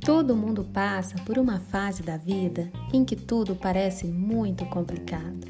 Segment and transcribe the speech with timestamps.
[0.00, 5.46] Todo mundo passa por uma fase da vida em que tudo parece muito complicado.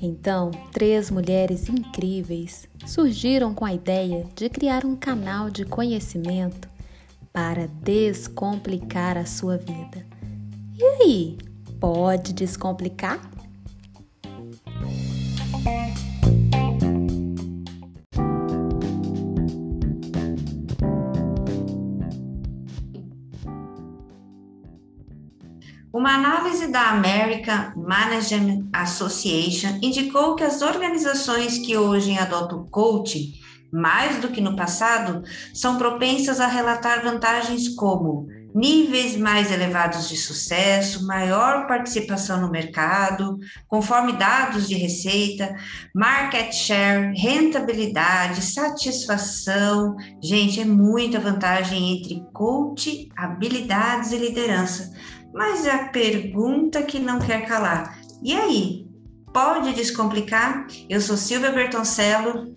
[0.00, 6.68] Então, três mulheres incríveis surgiram com a ideia de criar um canal de conhecimento
[7.32, 10.06] para descomplicar a sua vida.
[10.76, 11.38] E aí,
[11.80, 13.33] pode descomplicar?
[26.14, 33.32] Uma análise da American Management Association indicou que as organizações que hoje adotam coaching,
[33.72, 40.16] mais do que no passado, são propensas a relatar vantagens como níveis mais elevados de
[40.16, 45.56] sucesso, maior participação no mercado, conforme dados de receita,
[45.92, 49.96] market share, rentabilidade, satisfação.
[50.22, 54.92] Gente, é muita vantagem entre coach, habilidades e liderança.
[55.34, 57.98] Mas é a pergunta que não quer calar.
[58.22, 58.86] E aí?
[59.32, 60.64] Pode descomplicar?
[60.88, 62.56] Eu sou Silvia Bertoncello.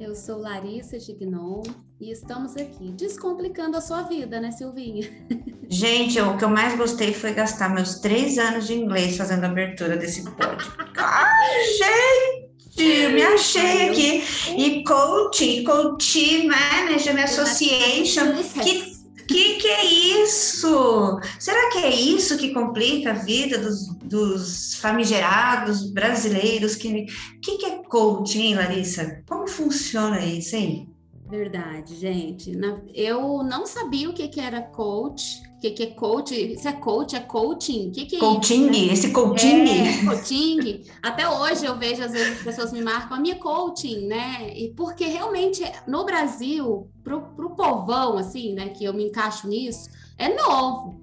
[0.00, 1.62] Eu sou Larissa Gignon
[2.00, 5.06] e estamos aqui descomplicando a sua vida, né, Silvinha?
[5.68, 9.48] Gente, o que eu mais gostei foi gastar meus três anos de inglês fazendo a
[9.48, 10.72] abertura desse pódio.
[10.96, 13.08] Ai, gente!
[13.12, 14.24] Me achei aqui.
[14.56, 18.32] E coaching, coaching management association.
[18.62, 18.91] Que
[19.32, 19.84] que que é
[20.22, 21.20] isso?
[21.38, 26.76] Será que é isso que complica a vida dos, dos famigerados brasileiros?
[26.76, 27.06] Que
[27.40, 29.22] que, que é coaching, Larissa?
[29.28, 30.88] Como funciona isso, hein?
[31.28, 32.52] Verdade, gente.
[32.94, 36.58] Eu não sabia o que, que era coach, o que, que é coach.
[36.58, 37.88] Se é coach, é coaching.
[37.88, 38.92] O que, que é coaching, isso, né?
[38.92, 39.68] esse coaching.
[39.68, 40.82] É, coaching.
[41.00, 44.52] Até hoje eu vejo, às vezes, as pessoas me marcam a minha coaching, né?
[44.56, 49.88] E porque realmente no Brasil, pro, pro povão, assim, né, que eu me encaixo nisso,
[50.18, 51.01] é novo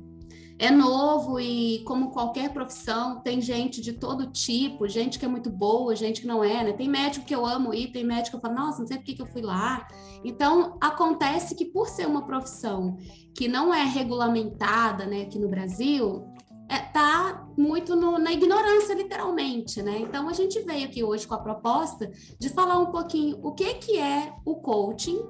[0.60, 5.50] é novo e, como qualquer profissão, tem gente de todo tipo, gente que é muito
[5.50, 6.74] boa, gente que não é, né?
[6.74, 9.06] Tem médico que eu amo ir, tem médico que eu falo, nossa, não sei por
[9.06, 9.88] que, eu fui lá.
[10.22, 12.98] Então, acontece que, por ser uma profissão
[13.34, 16.26] que não é regulamentada, né, aqui no Brasil,
[16.68, 19.98] é, tá muito no, na ignorância, literalmente, né?
[20.00, 23.76] Então, a gente veio aqui hoje com a proposta de falar um pouquinho o que,
[23.76, 25.22] que é o coaching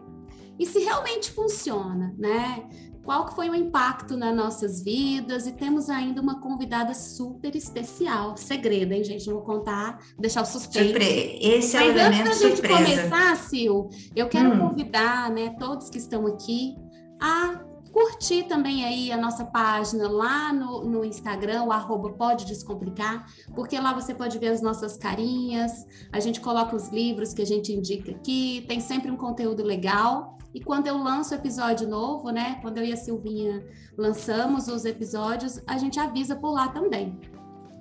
[0.57, 2.67] e se realmente funciona, né?
[3.09, 8.37] Qual que foi o impacto nas nossas vidas e temos ainda uma convidada super especial,
[8.37, 9.25] segredo, hein, gente?
[9.25, 10.89] Não vou contar, deixar o suspense.
[10.89, 11.39] Surpre...
[11.41, 12.83] Esse é Mas o antes da gente surpresa.
[12.83, 14.59] começar, Sil, eu quero hum.
[14.59, 16.75] convidar, né, todos que estão aqui
[17.19, 17.59] a
[17.91, 23.79] curtir também aí a nossa página lá no, no Instagram, o arroba Pode Descomplicar, porque
[23.79, 25.71] lá você pode ver as nossas carinhas,
[26.13, 30.37] a gente coloca os livros que a gente indica aqui, tem sempre um conteúdo legal.
[30.53, 32.59] E quando eu lanço episódio novo, né?
[32.61, 33.63] Quando eu e a Silvinha
[33.97, 37.19] lançamos os episódios, a gente avisa por lá também.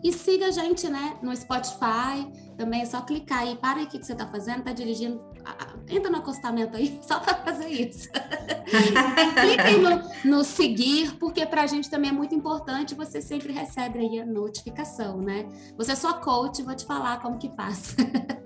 [0.03, 2.31] E siga a gente, né, no Spotify.
[2.57, 5.21] Também é só clicar aí, para aí o que você está fazendo, está dirigindo,
[5.89, 8.09] entra no acostamento aí, só para fazer isso.
[8.67, 13.99] Clique no, no seguir, porque para a gente também é muito importante, você sempre recebe
[13.99, 15.49] aí a notificação, né?
[15.77, 17.97] Você é só coach, vou te falar como que faz.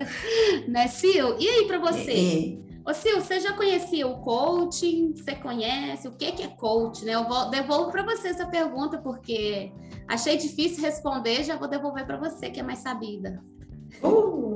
[0.67, 1.37] né, Sil?
[1.39, 2.59] E aí para você?
[2.85, 5.13] Ô Sil, você já conhecia o coaching?
[5.15, 6.07] Você conhece?
[6.07, 7.05] O que, é coach?
[7.05, 7.15] Né?
[7.15, 9.71] Eu vou, devolvo para você essa pergunta, porque
[10.07, 13.41] achei difícil responder, já vou devolver para você, que é mais sabida.
[14.03, 14.55] Uh,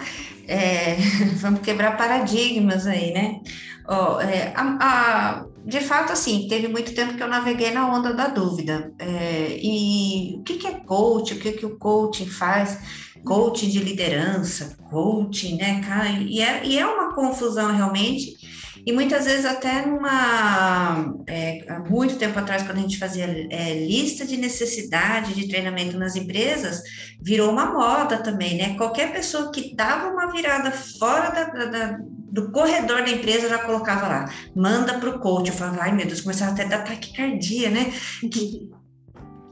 [0.48, 0.96] é,
[1.36, 3.40] vamos quebrar paradigmas aí, né?
[3.88, 8.14] Oh, é, a, a, de fato, assim, teve muito tempo que eu naveguei na onda
[8.14, 8.92] da dúvida.
[8.98, 11.34] É, e o que, que é coach?
[11.34, 13.05] O que, que o coaching faz?
[13.26, 16.08] Coach de liderança, coaching, né, cara?
[16.10, 18.36] E é, e é uma confusão realmente.
[18.86, 23.84] E muitas vezes até numa é, há muito tempo atrás, quando a gente fazia é,
[23.84, 26.80] lista de necessidade de treinamento nas empresas,
[27.20, 28.76] virou uma moda também, né?
[28.76, 31.98] Qualquer pessoa que dava uma virada fora da, da, da
[32.36, 35.48] do corredor da empresa já colocava lá, manda para o coach.
[35.48, 37.90] Eu falava, ai meu Deus, começava até a dar taquicardia, né?
[38.30, 38.68] Que,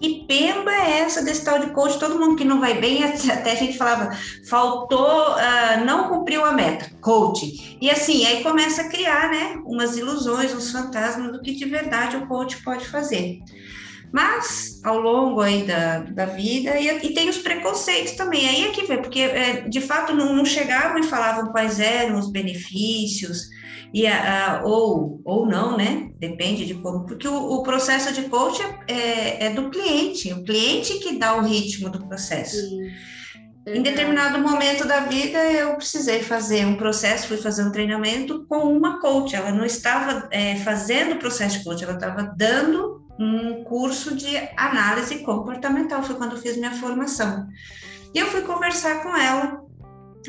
[0.00, 1.98] que pemba é essa desse tal de coach?
[1.98, 4.10] Todo mundo que não vai bem, até a gente falava,
[4.48, 7.78] faltou, uh, não cumpriu a meta, coach.
[7.80, 12.16] E assim, aí começa a criar, né, umas ilusões, uns fantasmas do que de verdade
[12.16, 13.40] o coach pode fazer.
[14.14, 18.70] Mas, ao longo aí da, da vida, e, e tem os preconceitos também, aí é
[18.70, 23.48] que vê, porque é, de fato não, não chegavam e falavam quais eram os benefícios,
[23.92, 26.10] e a, a, ou, ou não, né?
[26.20, 30.44] Depende de como, porque o, o processo de coach é, é, é, do cliente, o
[30.44, 32.54] cliente que dá o ritmo do processo.
[32.54, 32.92] Sim.
[33.66, 38.58] Em determinado momento da vida, eu precisei fazer um processo, fui fazer um treinamento com
[38.58, 39.34] uma coach.
[39.34, 44.36] Ela não estava é, fazendo o processo de coach, ela estava dando um curso de
[44.56, 46.02] análise comportamental.
[46.02, 47.46] Foi quando eu fiz minha formação.
[48.14, 49.62] E eu fui conversar com ela.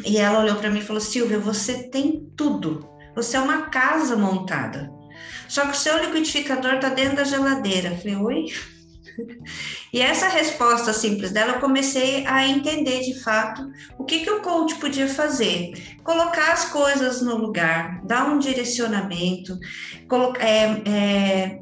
[0.03, 2.87] E ela olhou para mim e falou: Silvia, você tem tudo.
[3.15, 4.91] Você é uma casa montada.
[5.47, 7.89] Só que o seu liquidificador está dentro da geladeira.
[7.89, 8.45] Eu falei: oi?
[9.93, 13.65] E essa resposta simples dela, eu comecei a entender de fato
[13.97, 15.71] o que, que o coach podia fazer.
[16.03, 19.57] Colocar as coisas no lugar, dar um direcionamento,
[20.37, 21.59] é, é,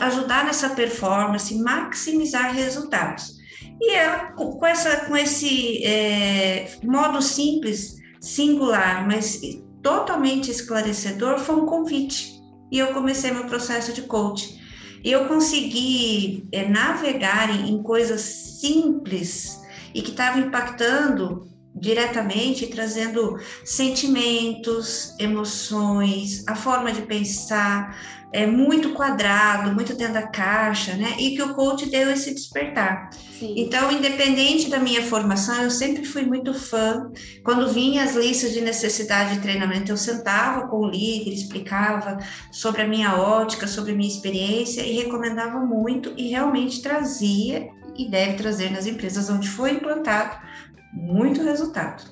[0.00, 3.38] ajudar nessa performance, maximizar resultados.
[3.80, 9.40] E ela, com, essa, com esse é, modo simples, singular, mas
[9.82, 12.40] totalmente esclarecedor, foi um convite.
[12.70, 14.60] E eu comecei meu processo de coaching
[15.04, 18.20] eu consegui é, navegar em coisas
[18.60, 19.60] simples
[19.94, 27.96] e que estavam impactando diretamente, trazendo sentimentos, emoções, a forma de pensar,
[28.32, 31.16] é muito quadrado, muito dentro da caixa, né?
[31.18, 33.10] E que o coach deu esse despertar.
[33.38, 33.54] Sim.
[33.56, 37.10] Então, independente da minha formação, eu sempre fui muito fã.
[37.42, 42.18] Quando vinha as listas de necessidade de treinamento, eu sentava com o líder, explicava
[42.52, 48.08] sobre a minha ótica, sobre a minha experiência e recomendava muito e realmente trazia e
[48.08, 50.49] deve trazer nas empresas onde foi implantado
[50.92, 52.04] muito resultado.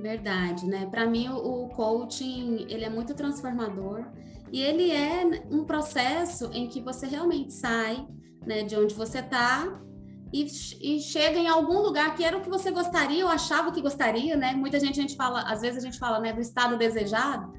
[0.00, 0.86] Verdade, né?
[0.90, 4.04] Para mim o coaching, ele é muito transformador
[4.52, 8.06] e ele é um processo em que você realmente sai
[8.46, 9.80] né, de onde você está
[10.32, 10.46] e,
[10.80, 14.36] e, chega em algum lugar que era o que você gostaria ou achava que gostaria,
[14.36, 14.52] né?
[14.52, 17.52] Muita gente, a gente fala, às vezes a gente fala né, do estado desejado,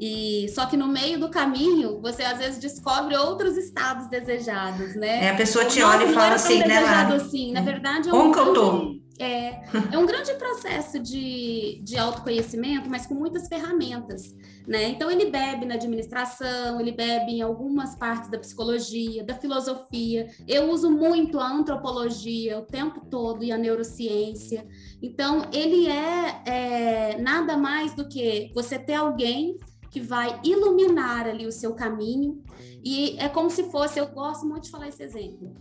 [0.00, 5.26] e só que no meio do caminho, você às vezes descobre outros estados desejados, né?
[5.26, 6.78] É, a pessoa te olha e fala assim, né?
[6.78, 7.52] Assim.
[7.52, 9.00] Na verdade, é um Como que eu tô?
[9.18, 9.60] É,
[9.92, 14.34] é um grande processo de, de autoconhecimento, mas com muitas ferramentas,
[14.66, 14.88] né?
[14.88, 20.30] Então ele bebe na administração, ele bebe em algumas partes da psicologia, da filosofia.
[20.48, 24.66] Eu uso muito a antropologia o tempo todo e a neurociência.
[25.02, 29.58] Então ele é, é nada mais do que você ter alguém
[29.90, 32.42] que vai iluminar ali o seu caminho
[32.84, 35.54] e é como se fosse, eu gosto muito de falar esse exemplo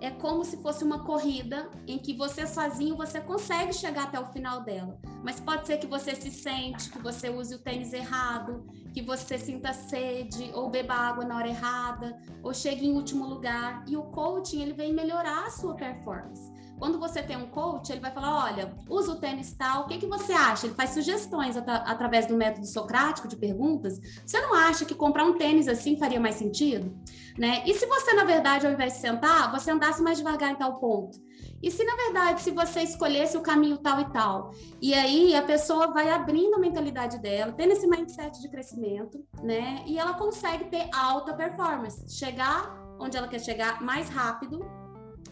[0.00, 4.26] é como se fosse uma corrida em que você sozinho você consegue chegar até o
[4.26, 4.98] final dela.
[5.22, 8.64] Mas pode ser que você se sente, que você use o tênis errado,
[8.94, 13.84] que você sinta sede ou beba água na hora errada, ou chegue em último lugar.
[13.88, 16.52] E o coaching ele vem melhorar a sua performance.
[16.78, 19.98] Quando você tem um coach, ele vai falar: olha, usa o tênis tal, o que,
[19.98, 20.66] que você acha?
[20.66, 24.00] Ele faz sugestões at através do método socrático de perguntas.
[24.24, 26.96] Você não acha que comprar um tênis assim faria mais sentido?
[27.38, 27.62] Né?
[27.66, 30.78] E se você, na verdade, ao invés de sentar, você andasse mais devagar em tal
[30.80, 31.18] ponto?
[31.62, 34.50] E se, na verdade, se você escolhesse o caminho tal e tal?
[34.80, 39.82] E aí a pessoa vai abrindo a mentalidade dela, tendo esse mindset de crescimento, né?
[39.86, 44.60] E ela consegue ter alta performance, chegar onde ela quer chegar mais rápido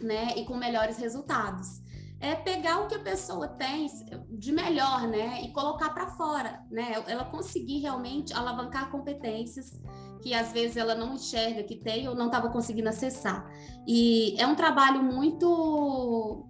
[0.00, 1.84] né, e com melhores resultados.
[2.18, 3.86] É pegar o que a pessoa tem
[4.30, 6.94] de melhor, né, e colocar para fora, né?
[7.06, 9.78] Ela conseguir realmente alavancar competências
[10.22, 13.46] que às vezes ela não enxerga que tem ou não estava conseguindo acessar.
[13.86, 16.48] E é um trabalho muito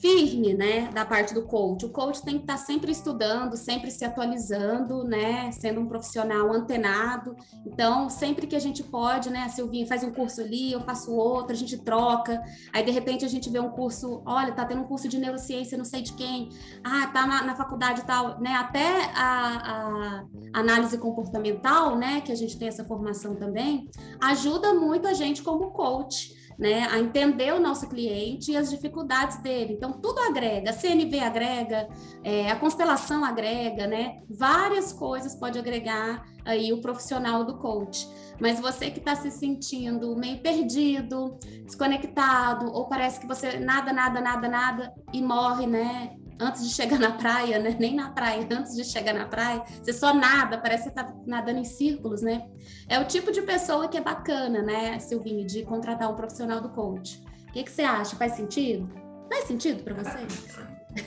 [0.00, 1.84] firme, né, da parte do coach.
[1.86, 7.36] O coach tem que estar sempre estudando, sempre se atualizando, né, sendo um profissional antenado.
[7.64, 11.12] Então, sempre que a gente pode, né, a Silvinha faz um curso ali, eu faço
[11.12, 12.42] outro, a gente troca.
[12.72, 15.78] Aí, de repente, a gente vê um curso, olha, tá tendo um curso de neurociência,
[15.78, 16.50] não sei de quem.
[16.84, 22.36] Ah, tá na, na faculdade tal, né, até a, a análise comportamental, né, que a
[22.36, 23.88] gente tem essa formação também,
[24.20, 29.38] ajuda muito a gente como coach né, a entender o nosso cliente e as dificuldades
[29.38, 29.74] dele.
[29.74, 31.88] Então, tudo agrega, a CNV agrega,
[32.24, 34.20] é, a constelação agrega, né?
[34.28, 38.08] Várias coisas pode agregar aí o profissional do coach.
[38.40, 44.20] Mas você que está se sentindo meio perdido, desconectado, ou parece que você nada, nada,
[44.20, 46.16] nada, nada e morre, né?
[46.38, 47.76] Antes de chegar na praia, né?
[47.78, 51.14] Nem na praia, antes de chegar na praia, você só nada, parece que você tá
[51.26, 52.46] nadando em círculos, né?
[52.88, 56.68] É o tipo de pessoa que é bacana, né, Silvinho, de contratar um profissional do
[56.70, 57.22] coach.
[57.48, 58.16] O que, que você acha?
[58.16, 58.90] Faz sentido?
[59.30, 60.18] Faz sentido para você?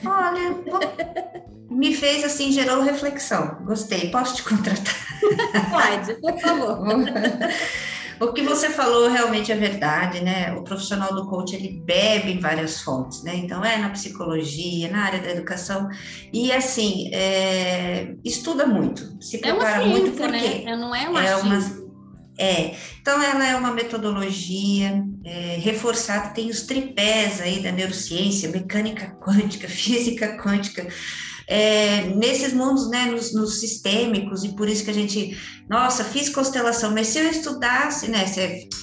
[0.06, 0.56] Olha,
[1.70, 3.58] me fez assim, gerou reflexão.
[3.64, 4.10] Gostei.
[4.10, 4.94] Posso te contratar?
[5.70, 6.78] Pode, por favor.
[8.20, 10.52] O que você falou realmente é verdade, né?
[10.52, 13.34] O profissional do coach ele bebe em várias fontes, né?
[13.34, 15.88] Então é na psicologia, na área da educação
[16.30, 20.76] e assim é, estuda muito, se prepara é uma ciência, muito porque né?
[20.76, 21.80] não é uma, é uma
[22.38, 29.16] É, então ela é uma metodologia é, reforçada, tem os tripés aí da neurociência, mecânica
[29.18, 30.86] quântica, física quântica,
[31.50, 35.36] é, nesses mundos, né, nos, nos, sistêmicos, e por isso que a gente,
[35.68, 38.24] nossa, fiz constelação, mas se eu estudasse, né,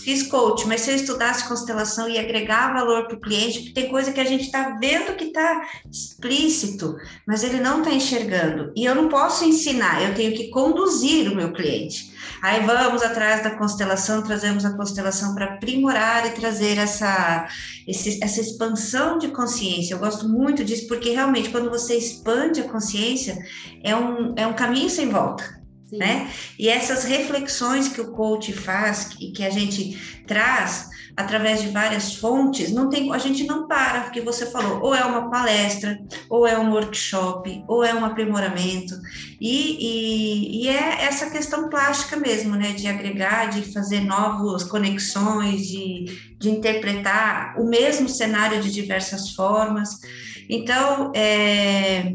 [0.03, 3.89] fiz coach, mas se eu estudasse constelação e agregar valor para o cliente, porque tem
[3.89, 8.83] coisa que a gente está vendo que está explícito, mas ele não está enxergando, e
[8.83, 12.16] eu não posso ensinar, eu tenho que conduzir o meu cliente.
[12.41, 17.47] Aí vamos atrás da constelação, trazemos a constelação para aprimorar e trazer essa,
[17.87, 19.93] esse, essa expansão de consciência.
[19.93, 23.37] Eu gosto muito disso, porque realmente, quando você expande a consciência,
[23.83, 25.57] é um, é um caminho sem volta.
[25.91, 26.29] Né?
[26.59, 32.13] E essas reflexões que o coach faz e que a gente traz através de várias
[32.13, 36.45] fontes, não tem, a gente não para, porque você falou, ou é uma palestra, ou
[36.45, 38.93] é um workshop, ou é um aprimoramento,
[39.41, 45.67] e, e, e é essa questão plástica mesmo, né, de agregar, de fazer novas conexões,
[45.67, 49.99] de, de interpretar o mesmo cenário de diversas formas.
[50.47, 52.13] Então, é,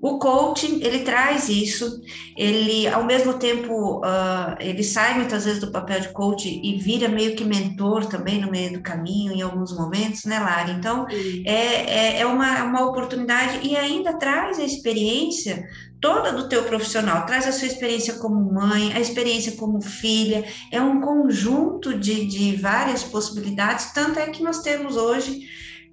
[0.00, 2.00] o coaching, ele traz isso,
[2.36, 7.08] ele, ao mesmo tempo, uh, ele sai muitas vezes do papel de coach e vira
[7.08, 10.70] meio que mentor também no meio do caminho, em alguns momentos, né, Lara?
[10.70, 11.04] Então,
[11.44, 15.66] é, é, é, uma, uma oportunidade e ainda traz a experiência
[16.00, 20.80] toda do teu profissional, traz a sua experiência como mãe, a experiência como filha, é
[20.80, 25.40] um conjunto de, de várias possibilidades, tanto é que nós temos hoje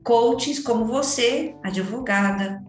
[0.04, 2.64] coaches como você, advogada,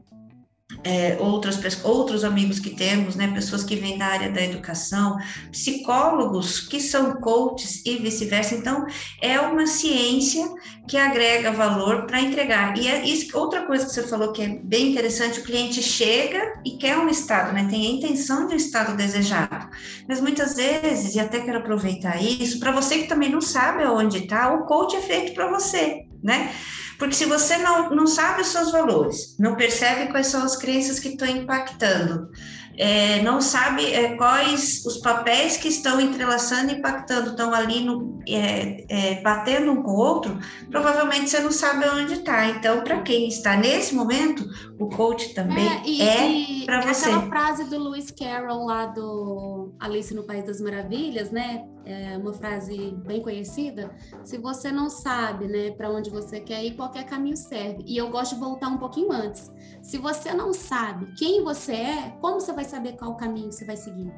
[0.85, 5.16] é, outras, outros amigos que temos, né, pessoas que vêm da área da educação,
[5.50, 8.54] psicólogos que são coaches e vice-versa.
[8.54, 8.87] Então,
[9.21, 10.47] é uma ciência
[10.88, 12.78] que agrega valor para entregar.
[12.78, 16.61] E é isso, outra coisa que você falou que é bem interessante: o cliente chega
[16.64, 19.68] e quer um estado, né, tem a intenção de um estado desejado.
[20.09, 24.18] Mas muitas vezes, e até quero aproveitar isso, para você que também não sabe aonde
[24.18, 26.52] está, o coach é feito para você, né?
[26.98, 30.98] Porque se você não, não sabe os seus valores, não percebe quais são as crenças
[30.98, 32.30] que estão impactando,
[32.78, 38.20] é, não sabe é, quais os papéis que estão entrelaçando e impactando, estão ali no,
[38.28, 40.38] é, é, batendo um com o outro,
[40.70, 42.48] provavelmente você não sabe onde está.
[42.48, 44.44] Então, para quem está nesse momento,
[44.78, 45.66] o coach também
[46.00, 47.08] é, é para você.
[47.08, 51.64] Aquela frase do Lewis Carroll lá do Alice no País das Maravilhas, né?
[51.87, 53.95] É uma frase bem conhecida.
[54.25, 57.85] Se você não sabe, né, para onde você quer ir, qualquer caminho serve.
[57.87, 59.52] E eu gosto de voltar um pouquinho antes.
[59.81, 63.76] Se você não sabe quem você é, como você vai saber qual caminho você vai
[63.76, 64.12] seguir?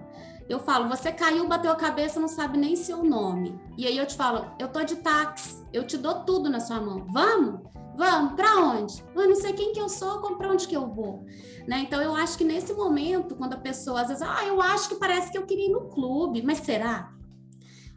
[0.48, 3.60] Eu falo, você caiu, bateu a cabeça, não sabe nem seu nome.
[3.76, 6.80] E aí eu te falo, eu tô de táxi, eu te dou tudo na sua
[6.80, 7.06] mão.
[7.12, 7.60] Vamos?
[7.98, 9.04] Vamos, para onde?
[9.14, 11.26] Eu não sei quem que eu sou, para onde que eu vou.
[11.66, 11.80] Né?
[11.80, 14.94] Então eu acho que nesse momento, quando a pessoa às vezes, ah, eu acho que
[14.94, 17.17] parece que eu queria ir no clube, mas será?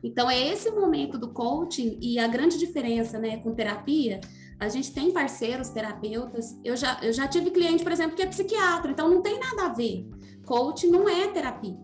[0.04, 4.20] Então é esse momento do coaching e a grande diferença, né, com terapia,
[4.60, 6.60] a gente tem parceiros terapeutas.
[6.64, 9.66] Eu já, eu já tive cliente, por exemplo, que é psiquiatra, então não tem nada
[9.66, 10.08] a ver.
[10.46, 11.78] Coaching não é terapia,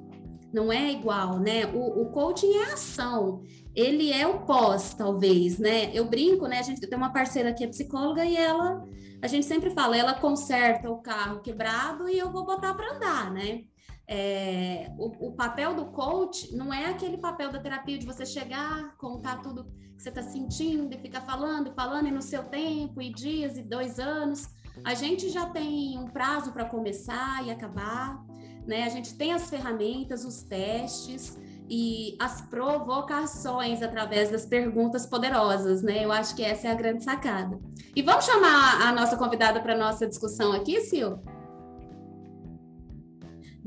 [0.53, 1.65] não é igual, né?
[1.67, 3.43] O, o coaching é ação,
[3.75, 5.91] ele é o pós, talvez, né?
[5.93, 6.59] Eu brinco, né?
[6.59, 8.83] A gente tem uma parceira que é psicóloga e ela,
[9.21, 13.31] a gente sempre fala, ela conserta o carro quebrado e eu vou botar para andar,
[13.31, 13.63] né?
[14.09, 18.95] É, o, o, papel do coach não é aquele papel da terapia de você chegar,
[18.95, 19.65] contar tudo
[19.97, 23.63] que você está sentindo e ficar falando falando e no seu tempo, e dias e
[23.63, 24.47] dois anos.
[24.85, 28.23] A gente já tem um prazo para começar e acabar,
[28.65, 28.83] né?
[28.83, 31.37] A gente tem as ferramentas, os testes
[31.69, 36.05] e as provocações através das perguntas poderosas, né?
[36.05, 37.59] Eu acho que essa é a grande sacada.
[37.93, 41.19] E vamos chamar a nossa convidada para nossa discussão aqui, Sil?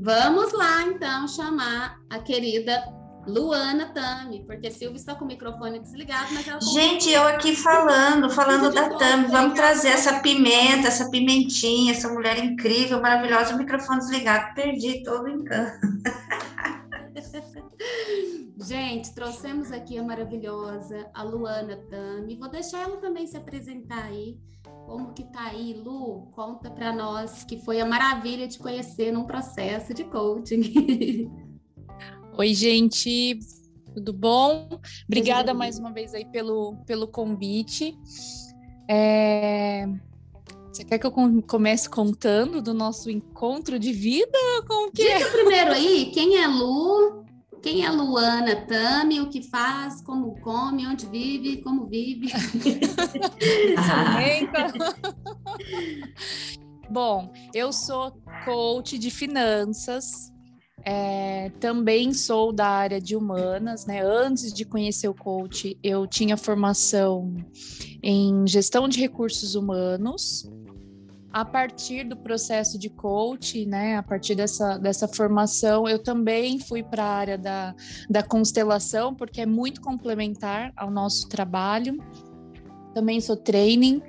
[0.03, 2.83] Vamos lá, então, chamar a querida
[3.27, 6.59] Luana Tami, porque Silvia está com o microfone desligado, mas ela...
[6.59, 12.43] Gente, eu aqui falando, falando da Tami, vamos trazer essa pimenta, essa pimentinha, essa mulher
[12.43, 15.79] incrível, maravilhosa, o microfone desligado, perdi todo o encanto.
[18.57, 24.39] Gente, trouxemos aqui a maravilhosa, a Luana Tami, vou deixar ela também se apresentar aí,
[24.91, 26.27] como que tá aí, Lu?
[26.33, 31.31] Conta para nós que foi a maravilha de conhecer num processo de coaching.
[32.37, 33.39] Oi, gente,
[33.93, 34.67] tudo bom?
[35.05, 37.97] Obrigada mais uma vez aí pelo, pelo convite.
[38.89, 39.87] É...
[40.73, 41.13] Você quer que eu
[41.47, 44.37] comece contando do nosso encontro de vida?
[44.67, 45.31] Como que Diga é?
[45.31, 47.20] primeiro aí, quem é Lu?
[47.61, 49.21] Quem é Luana Tami?
[49.21, 50.01] O que faz?
[50.01, 50.87] Como come?
[50.87, 51.61] Onde vive?
[51.61, 52.31] Como vive?
[56.89, 58.11] Bom, eu sou
[58.43, 60.31] coach de finanças
[60.83, 64.01] É, também sou da área de humanas, né?
[64.01, 67.35] Antes de conhecer o coach, eu tinha formação
[68.01, 70.49] em gestão de recursos humanos.
[71.33, 73.97] A partir do processo de coach, né?
[73.97, 77.73] A partir dessa, dessa formação, eu também fui para a área da,
[78.09, 81.97] da constelação, porque é muito complementar ao nosso trabalho.
[82.93, 84.01] Também sou training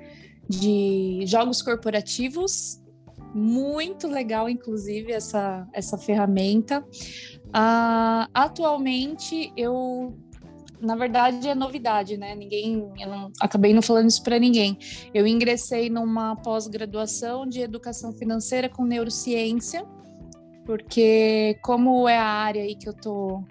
[0.49, 2.83] de jogos corporativos
[3.33, 6.81] muito legal, inclusive, essa, essa ferramenta.
[6.81, 10.15] Uh, atualmente, eu
[10.83, 12.35] na verdade é novidade, né?
[12.35, 14.77] Ninguém, eu não, acabei não falando isso para ninguém.
[15.13, 19.85] Eu ingressei numa pós-graduação de educação financeira com neurociência,
[20.65, 23.41] porque como é a área aí que eu tô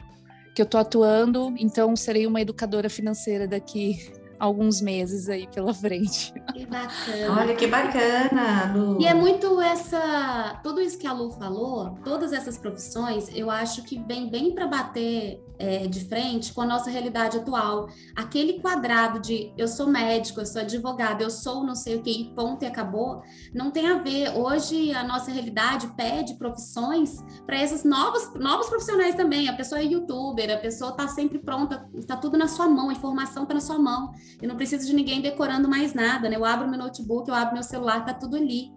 [0.54, 4.12] que eu tô atuando, então serei uma educadora financeira daqui
[4.42, 6.34] alguns meses aí pela frente.
[6.52, 7.40] Que bacana.
[7.40, 9.00] Olha que bacana, Lu.
[9.00, 13.84] E é muito essa, tudo isso que a Lu falou, todas essas profissões, eu acho
[13.84, 17.88] que vem bem para bater é, de frente com a nossa realidade atual.
[18.16, 22.10] Aquele quadrado de eu sou médico, eu sou advogado, eu sou não sei o que,
[22.10, 23.22] e ponto e acabou,
[23.54, 24.36] não tem a ver.
[24.36, 29.48] Hoje a nossa realidade pede profissões para esses novos, novos profissionais também.
[29.48, 32.92] A pessoa é youtuber, a pessoa está sempre pronta, está tudo na sua mão, a
[32.92, 34.12] informação está na sua mão.
[34.40, 36.36] Eu não preciso de ninguém decorando mais nada, né?
[36.36, 38.70] Eu abro meu notebook, eu abro meu celular, está tudo ali.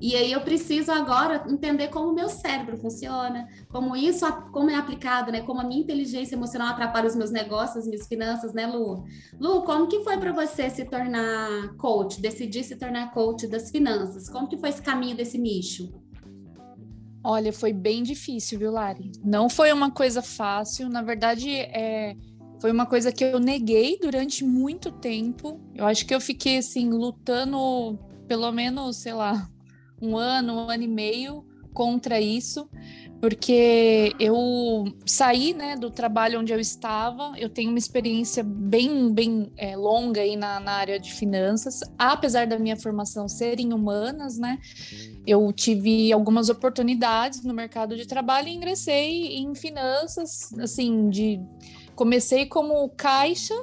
[0.00, 4.74] E aí eu preciso agora entender como o meu cérebro funciona, como isso, como é
[4.74, 5.40] aplicado, né?
[5.40, 9.04] Como a minha inteligência emocional atrapalha os meus negócios, minhas finanças, né, Lu?
[9.40, 14.28] Lu, como que foi para você se tornar coach, decidir se tornar coach das finanças?
[14.28, 15.90] Como que foi esse caminho desse nicho?
[17.24, 19.10] Olha, foi bem difícil, viu, Lari?
[19.24, 20.88] Não foi uma coisa fácil.
[20.90, 22.14] Na verdade, é,
[22.66, 25.60] foi uma coisa que eu neguei durante muito tempo.
[25.72, 27.96] Eu acho que eu fiquei assim lutando
[28.26, 29.48] pelo menos, sei lá,
[30.02, 32.68] um ano, um ano e meio contra isso,
[33.20, 39.52] porque eu saí né, do trabalho onde eu estava, eu tenho uma experiência bem, bem
[39.56, 44.38] é, longa aí na, na, área de finanças, apesar da minha formação ser em humanas,
[44.38, 44.58] né?
[45.24, 51.40] Eu tive algumas oportunidades no mercado de trabalho e ingressei em finanças, assim, de
[51.96, 53.54] comecei como caixa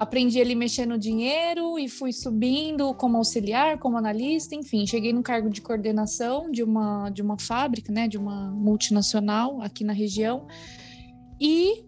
[0.00, 5.22] aprendi ali mexer no dinheiro e fui subindo como auxiliar, como analista, enfim, cheguei no
[5.22, 10.46] cargo de coordenação de uma, de uma fábrica, né, de uma multinacional aqui na região.
[11.38, 11.84] E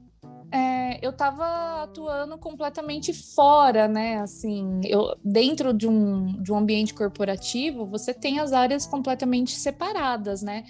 [0.53, 4.19] é, eu estava atuando completamente fora, né?
[4.19, 10.43] Assim, eu, dentro de um, de um ambiente corporativo, você tem as áreas completamente separadas,
[10.43, 10.65] né?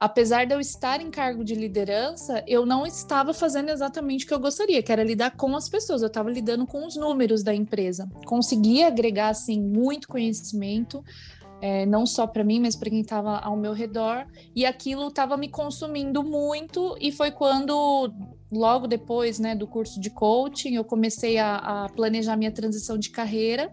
[0.00, 4.34] Apesar de eu estar em cargo de liderança, eu não estava fazendo exatamente o que
[4.34, 7.54] eu gostaria, que era lidar com as pessoas, eu estava lidando com os números da
[7.54, 8.08] empresa.
[8.24, 11.04] Consegui agregar, assim, muito conhecimento,
[11.60, 15.36] é, não só para mim, mas para quem estava ao meu redor, e aquilo estava
[15.36, 18.12] me consumindo muito, e foi quando,
[18.52, 23.10] logo depois né, do curso de coaching, eu comecei a, a planejar minha transição de
[23.10, 23.72] carreira,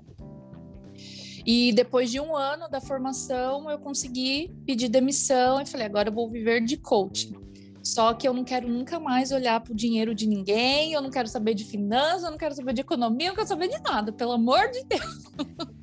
[1.46, 6.14] e depois de um ano da formação, eu consegui pedir demissão e falei: agora eu
[6.14, 7.45] vou viver de coaching.
[7.86, 11.12] Só que eu não quero nunca mais olhar para o dinheiro de ninguém, eu não
[11.12, 13.80] quero saber de finanças, eu não quero saber de economia, eu não quero saber de
[13.80, 15.24] nada, pelo amor de Deus.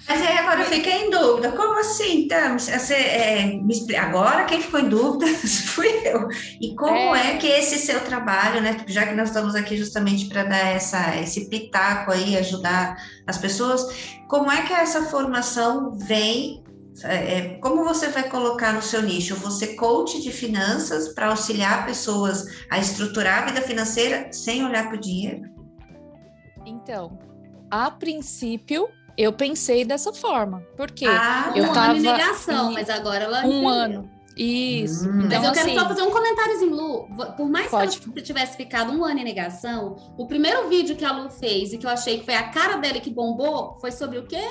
[0.08, 2.58] Mas aí agora eu fiquei em dúvida, como assim, então?
[2.58, 3.60] Você, é,
[4.00, 5.26] agora quem ficou em dúvida
[5.66, 6.28] fui eu.
[6.60, 7.34] E como é.
[7.34, 7.36] é.
[7.38, 8.84] que esse seu trabalho, né?
[8.88, 12.96] Já que nós estamos aqui justamente para dar essa, esse pitaco aí, ajudar
[13.28, 13.86] as pessoas,
[14.28, 16.61] como é que essa formação vem
[17.04, 19.34] é, é, como você vai colocar no seu nicho?
[19.36, 24.96] Você coach de finanças para auxiliar pessoas a estruturar a vida financeira sem olhar para
[24.96, 25.42] o dinheiro?
[26.66, 27.18] Então,
[27.70, 30.62] a princípio, eu pensei dessa forma.
[30.76, 34.10] Porque ah, eu um tava ano em negação, mas agora ela Um ano.
[34.36, 35.08] Isso.
[35.08, 35.22] Hum.
[35.24, 37.08] Então, mas eu quero assim, só fazer um comentáriozinho, Lu.
[37.36, 38.00] Por mais pode.
[38.00, 41.72] que ela tivesse ficado um ano em negação, o primeiro vídeo que a Lu fez
[41.72, 44.42] e que eu achei que foi a cara dela que bombou foi sobre o quê?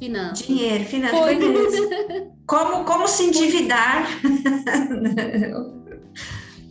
[0.00, 0.46] Finanças.
[0.46, 1.18] Dinheiro, finanças.
[2.46, 4.08] como, como se endividar.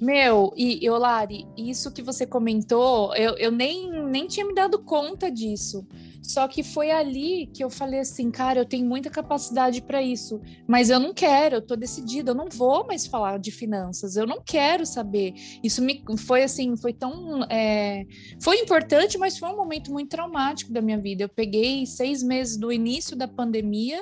[0.02, 4.80] Meu, e, e Lari, isso que você comentou, eu, eu nem, nem tinha me dado
[4.80, 5.86] conta disso.
[6.22, 10.42] Só que foi ali que eu falei assim, cara, eu tenho muita capacidade para isso,
[10.68, 14.28] mas eu não quero, eu tô decidida, eu não vou mais falar de finanças, eu
[14.28, 15.34] não quero saber.
[15.64, 17.44] Isso me foi assim, foi tão.
[17.50, 18.06] É,
[18.42, 21.24] foi importante, mas foi um momento muito traumático da minha vida.
[21.24, 24.02] Eu peguei seis meses do início da pandemia.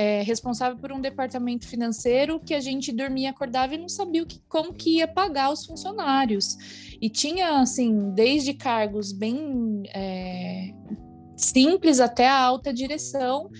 [0.00, 4.26] É, responsável por um departamento financeiro que a gente dormia, acordava e não sabia o
[4.26, 6.56] que, como que ia pagar os funcionários.
[7.02, 10.72] E tinha, assim, desde cargos bem é,
[11.38, 13.50] simples até a alta direção.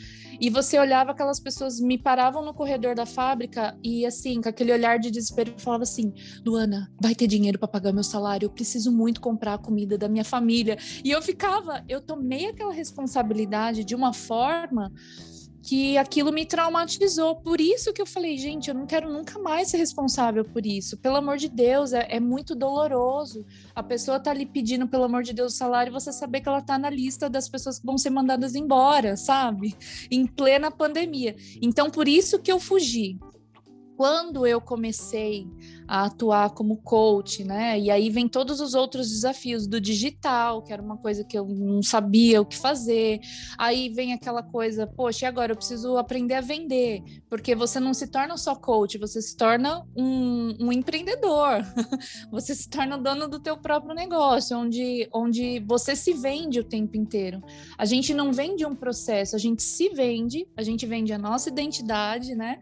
[0.40, 4.72] E você olhava aquelas pessoas me paravam no corredor da fábrica e assim, com aquele
[4.72, 6.12] olhar de desespero, falava assim:
[6.46, 10.08] "Luana, vai ter dinheiro para pagar meu salário, eu preciso muito comprar a comida da
[10.08, 10.78] minha família".
[11.04, 14.92] E eu ficava, eu tomei aquela responsabilidade de uma forma
[15.68, 17.36] que aquilo me traumatizou.
[17.36, 20.96] Por isso que eu falei, gente, eu não quero nunca mais ser responsável por isso.
[20.96, 23.44] Pelo amor de Deus, é, é muito doloroso.
[23.74, 26.62] A pessoa tá ali pedindo, pelo amor de Deus, o salário você saber que ela
[26.62, 29.76] tá na lista das pessoas que vão ser mandadas embora, sabe?
[30.10, 31.36] Em plena pandemia.
[31.60, 33.18] Então, por isso que eu fugi
[33.98, 35.44] quando eu comecei
[35.88, 37.80] a atuar como coach, né?
[37.80, 41.44] E aí vem todos os outros desafios do digital, que era uma coisa que eu
[41.44, 43.18] não sabia o que fazer.
[43.58, 47.92] Aí vem aquela coisa, poxa, e agora eu preciso aprender a vender, porque você não
[47.92, 51.64] se torna só coach, você se torna um, um empreendedor.
[52.30, 56.96] você se torna dono do teu próprio negócio, onde, onde você se vende o tempo
[56.96, 57.42] inteiro.
[57.76, 61.48] A gente não vende um processo, a gente se vende, a gente vende a nossa
[61.48, 62.60] identidade, né?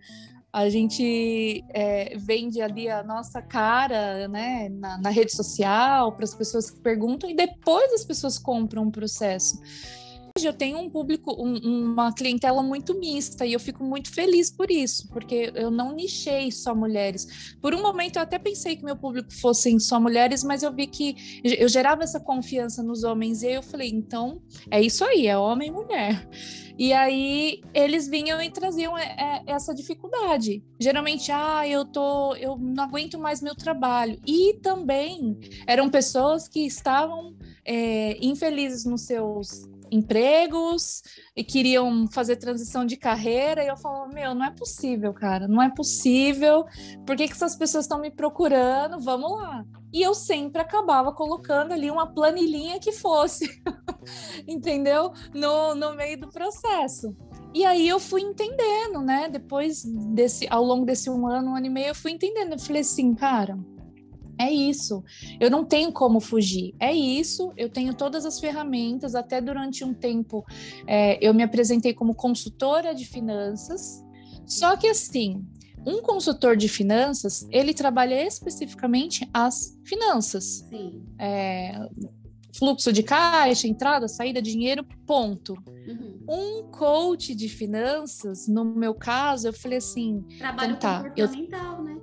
[0.53, 6.35] A gente é, vende ali a nossa cara né, na, na rede social para as
[6.35, 9.61] pessoas que perguntam e depois as pessoas compram o processo.
[10.44, 11.57] Eu tenho um público, um,
[11.92, 16.51] uma clientela muito mista e eu fico muito feliz por isso, porque eu não nichei
[16.53, 17.57] só mulheres.
[17.61, 20.87] Por um momento eu até pensei que meu público fossem só mulheres, mas eu vi
[20.87, 25.27] que eu gerava essa confiança nos homens e aí eu falei, então é isso aí,
[25.27, 26.29] é homem e mulher.
[26.79, 30.62] E aí eles vinham e traziam é, é, essa dificuldade.
[30.79, 34.20] Geralmente, ah, eu tô, eu não aguento mais meu trabalho.
[34.27, 41.03] E também eram pessoas que estavam é, infelizes nos seus empregos
[41.35, 45.62] e queriam fazer transição de carreira e eu falava, meu, não é possível, cara, não
[45.62, 46.64] é possível.
[47.07, 48.99] Por que, que essas pessoas estão me procurando?
[49.01, 49.64] Vamos lá.
[49.92, 53.62] E eu sempre acabava colocando ali uma planilhinha que fosse,
[54.46, 55.12] entendeu?
[55.33, 57.16] No, no meio do processo.
[57.55, 59.29] E aí eu fui entendendo, né?
[59.31, 62.53] Depois desse, ao longo desse um ano, um ano e meio, eu fui entendendo.
[62.53, 63.59] Eu falei assim, cara,
[64.38, 65.03] é isso.
[65.40, 66.75] Eu não tenho como fugir.
[66.79, 67.53] É isso.
[67.57, 69.14] Eu tenho todas as ferramentas.
[69.14, 70.44] Até durante um tempo,
[70.87, 74.05] é, eu me apresentei como consultora de finanças.
[74.46, 75.44] Só que assim,
[75.87, 80.66] um consultor de finanças, ele trabalha especificamente as finanças.
[80.68, 81.03] Sim.
[81.18, 81.88] É,
[82.59, 85.55] fluxo de caixa, entrada, saída, dinheiro, ponto.
[85.87, 86.25] Uhum.
[86.29, 91.85] Um coach de finanças, no meu caso, eu falei assim, trabalho então, tá, comportamental, eu...
[91.85, 92.01] né?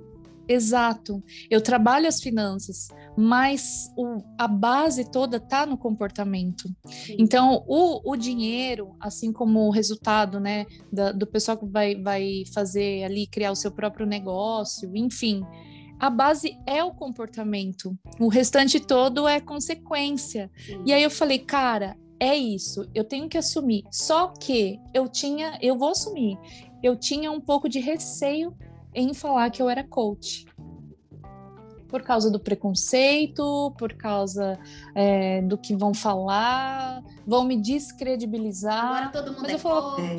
[0.48, 1.22] Exato.
[1.50, 6.68] Eu trabalho as finanças, mas o, a base toda está no comportamento.
[6.86, 7.16] Sim.
[7.18, 12.44] Então, o, o dinheiro, assim como o resultado, né, da, do pessoal que vai, vai
[12.52, 15.42] fazer ali, criar o seu próprio negócio, enfim,
[15.98, 17.96] a base é o comportamento.
[18.20, 20.50] O restante todo é consequência.
[20.58, 20.82] Sim.
[20.84, 23.84] E aí eu falei, cara, é isso, eu tenho que assumir.
[23.90, 26.38] Só que eu tinha, eu vou assumir,
[26.82, 28.54] eu tinha um pouco de receio
[28.94, 30.46] em falar que eu era coach.
[31.88, 34.58] Por causa do preconceito, por causa
[34.94, 38.84] é, do que vão falar, vão me descredibilizar.
[38.84, 40.18] Agora todo mundo Mas é eu falo, é.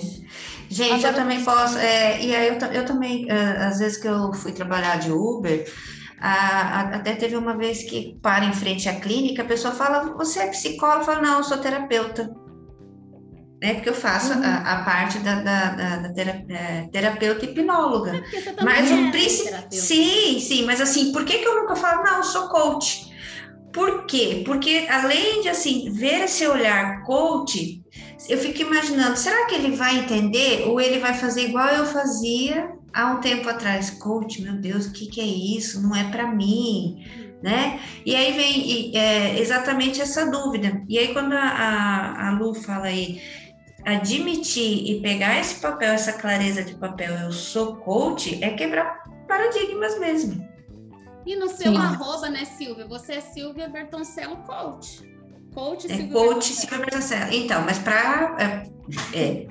[0.69, 1.77] Gente, Agora, eu também posso.
[1.77, 5.69] É, e aí eu, eu também, é, às vezes que eu fui trabalhar de Uber,
[6.17, 10.47] até teve uma vez que para em frente à clínica, a pessoa fala: Você é
[10.47, 11.01] psicóloga?
[11.01, 12.44] Eu falo: Não, eu sou terapeuta
[13.65, 13.73] né?
[13.73, 14.43] Porque eu faço uhum.
[14.43, 18.15] a, a, parte da, da, da, da é, terapeuta hipnóloga.
[18.15, 19.75] É mas o é príncipe.
[19.75, 23.11] Sim, sim, mas assim, por que, que eu nunca falo, não, eu sou coach?
[23.73, 24.43] Por quê?
[24.45, 27.83] Porque além de assim ver esse olhar coach,
[28.29, 32.69] eu fico imaginando, será que ele vai entender ou ele vai fazer igual eu fazia
[32.93, 33.89] há um tempo atrás?
[33.89, 35.81] Coach, meu Deus, o que, que é isso?
[35.81, 37.03] Não é para mim
[37.45, 37.79] né?
[38.03, 40.81] E aí vem é, exatamente essa dúvida.
[40.89, 43.21] E aí, quando a, a, a Lu fala aí
[43.85, 49.99] admitir e pegar esse papel, essa clareza de papel, eu sou coach, é quebrar paradigmas
[49.99, 50.45] mesmo.
[51.25, 51.77] E no seu Sim.
[51.77, 52.85] arroba, né, Silvia?
[52.87, 55.03] Você é Silvia Bertoncello Coach.
[55.53, 57.33] Coach é, Silvia Coach Silvia Bertoncello.
[57.33, 58.35] Então, mas para...
[58.39, 59.47] É, é,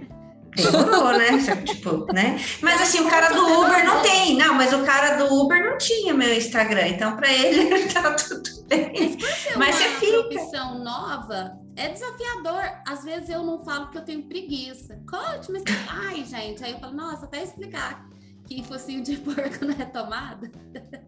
[0.57, 1.39] demorou, né?
[1.65, 2.41] tipo, né?
[2.61, 4.37] Mas assim, o cara do Uber não tem.
[4.37, 6.89] Não, mas o cara do Uber não tinha meu Instagram.
[6.89, 9.19] Então, para ele, tá tudo bem.
[9.21, 10.23] Mas, mas você fica.
[10.25, 12.63] profissão nova, é desafiador.
[12.87, 15.01] Às vezes eu não falo que eu tenho preguiça.
[15.09, 16.65] Coach, mas ai, gente.
[16.65, 18.14] Aí eu falo, nossa, até explicar
[18.47, 20.51] que focinho de porco na retomada,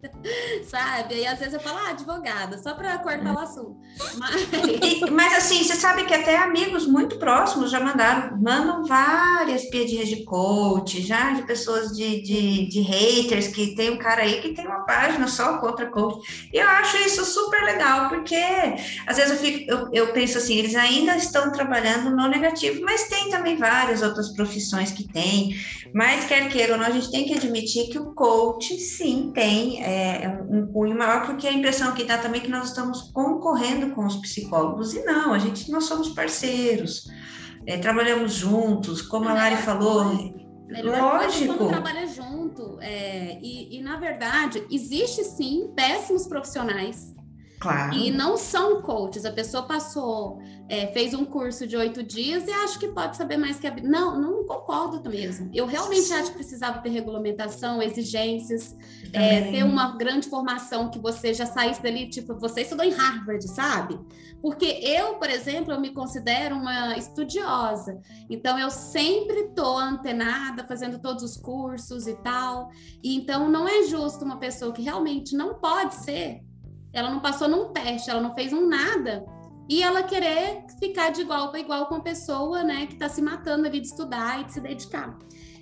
[0.65, 1.15] sabe?
[1.15, 3.77] Aí às vezes eu falo, ah, advogada, só para cortar o assunto.
[4.17, 4.47] Mas...
[4.81, 10.09] E, mas assim, você sabe que até amigos muito próximos já mandaram, mandam várias piadinhas
[10.09, 14.53] de coach, já de pessoas de, de, de haters, que tem um cara aí que
[14.53, 16.49] tem uma página só contra coach.
[16.51, 18.35] E eu acho isso super legal, porque
[19.05, 23.07] às vezes eu, fico, eu, eu penso assim, eles ainda estão trabalhando no negativo, mas
[23.07, 25.55] tem também várias outras profissões que tem.
[25.93, 29.83] Mas quer queira ou não, a gente tem que admitir que o coach, sim, tem
[29.83, 33.11] é, é um cunho maior, porque a impressão que dá também é que nós estamos
[33.13, 37.07] concorrendo com os psicólogos, e não, a gente, nós somos parceiros,
[37.65, 40.37] é, trabalhamos juntos, como a Lari falou,
[40.67, 41.55] Melhor lógico.
[41.55, 42.77] Quando trabalha junto.
[42.81, 47.15] É, e, e, na verdade, existe sim péssimos profissionais
[47.67, 47.93] Claro.
[47.93, 49.25] E não são coaches.
[49.25, 53.35] A pessoa passou, é, fez um curso de oito dias e acha que pode saber
[53.35, 55.49] mais que a Não, não concordo mesmo.
[55.53, 58.73] Eu realmente acho que precisava ter regulamentação, exigências,
[59.11, 63.45] é, ter uma grande formação que você já saísse dali, tipo, você estudou em Harvard,
[63.49, 63.99] sabe?
[64.41, 67.99] Porque eu, por exemplo, eu me considero uma estudiosa.
[68.29, 72.69] Então, eu sempre tô antenada, fazendo todos os cursos e tal.
[73.03, 76.46] E então, não é justo uma pessoa que realmente não pode ser
[76.97, 79.25] ela não passou num teste, ela não fez um nada,
[79.69, 83.21] e ela querer ficar de igual para igual com a pessoa, né, que está se
[83.21, 85.17] matando ali de estudar e de se dedicar.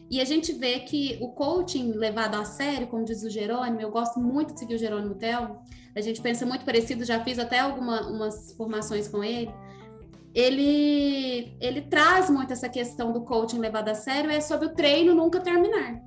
[0.10, 3.90] E a gente vê que o coaching levado a sério, como diz o Jerônimo, eu
[3.90, 5.62] gosto muito de seguir o Jerônimo Tel,
[5.96, 9.52] a gente pensa muito parecido, já fiz até algumas formações com ele.
[10.34, 15.16] Ele, ele traz muito essa questão do coaching levado a sério, é sobre o treino
[15.16, 16.02] nunca terminar.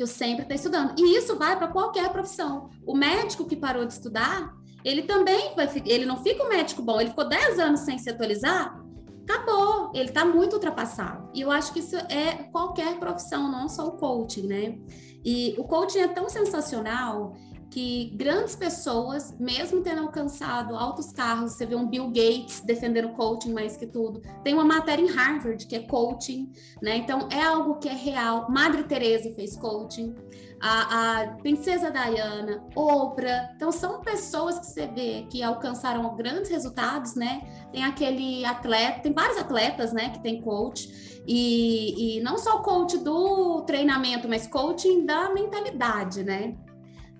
[0.00, 0.94] Eu sempre estou estudando.
[0.98, 2.70] E isso vai para qualquer profissão.
[2.86, 7.00] O médico que parou de estudar, ele também vai ele não fica um médico bom,
[7.00, 8.80] ele ficou 10 anos sem se atualizar,
[9.28, 11.28] acabou, ele está muito ultrapassado.
[11.34, 14.78] E eu acho que isso é qualquer profissão, não só o coaching, né?
[15.24, 17.34] E o coaching é tão sensacional
[17.70, 23.52] que grandes pessoas, mesmo tendo alcançado altos carros, você vê um Bill Gates defendendo coaching
[23.52, 24.22] mais que tudo.
[24.42, 26.50] Tem uma matéria em Harvard que é coaching,
[26.80, 26.96] né?
[26.96, 28.50] Então é algo que é real.
[28.50, 30.14] Madre Teresa fez coaching,
[30.60, 33.50] a, a Princesa Diana, Oprah.
[33.54, 37.42] Então são pessoas que você vê que alcançaram grandes resultados, né?
[37.70, 41.22] Tem aquele atleta, tem vários atletas, né, que tem coach.
[41.26, 46.56] E, e não só coach do treinamento, mas coaching da mentalidade, né?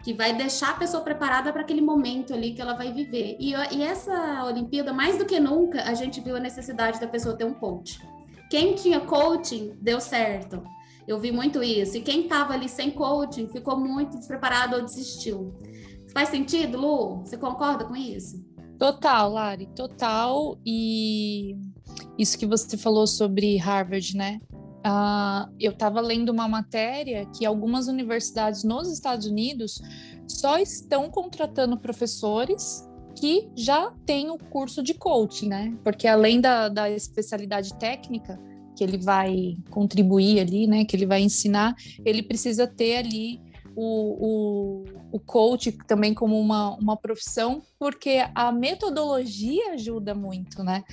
[0.08, 3.36] Que vai deixar a pessoa preparada para aquele momento ali que ela vai viver.
[3.38, 7.36] E, e, essa Olimpíada, mais do que nunca, a gente viu a necessidade da pessoa
[7.36, 8.00] ter um coach.
[8.48, 10.62] Quem tinha coaching, deu certo.
[11.06, 11.98] Eu vi muito isso.
[11.98, 15.54] E quem estava ali sem coaching, ficou muito despreparado ou desistiu.
[16.14, 17.18] Faz sentido, Lu?
[17.18, 18.42] Você concorda com isso?
[18.78, 20.56] Total, Lari, total.
[20.64, 21.54] E
[22.16, 24.40] isso que você falou sobre Harvard, né?
[24.78, 29.82] Uh, eu estava lendo uma matéria que algumas universidades nos Estados Unidos
[30.26, 35.76] só estão contratando professores que já têm o curso de coaching, né?
[35.82, 38.38] Porque além da, da especialidade técnica
[38.76, 40.84] que ele vai contribuir ali, né?
[40.84, 43.40] Que ele vai ensinar, ele precisa ter ali
[43.74, 50.84] o, o, o coach também como uma, uma profissão, porque a metodologia ajuda muito, né?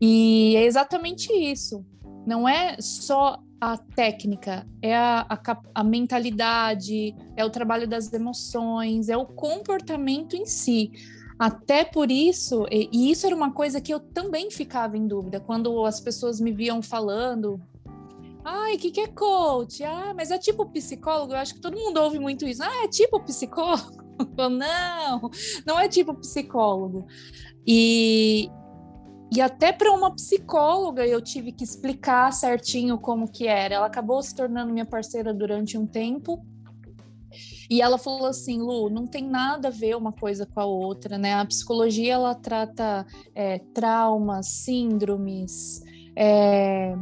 [0.00, 1.84] E é exatamente isso
[2.28, 9.08] não é só a técnica, é a, a, a, mentalidade, é o trabalho das emoções,
[9.08, 10.92] é o comportamento em si.
[11.38, 15.40] Até por isso, e, e isso era uma coisa que eu também ficava em dúvida,
[15.40, 17.58] quando as pessoas me viam falando.
[18.44, 19.82] Ai, o que, que é coach?
[19.82, 21.32] Ah, mas é tipo psicólogo?
[21.32, 22.62] Eu acho que todo mundo ouve muito isso.
[22.62, 24.06] Ah, é tipo psicólogo?
[24.36, 25.30] Não,
[25.64, 27.06] não é tipo psicólogo.
[27.64, 28.50] E,
[29.30, 33.74] e até para uma psicóloga eu tive que explicar certinho como que era.
[33.74, 36.44] Ela acabou se tornando minha parceira durante um tempo.
[37.70, 41.18] E ela falou assim, Lu, não tem nada a ver uma coisa com a outra,
[41.18, 41.34] né?
[41.34, 45.82] A psicologia ela trata é, traumas, síndromes,
[46.16, 46.94] é,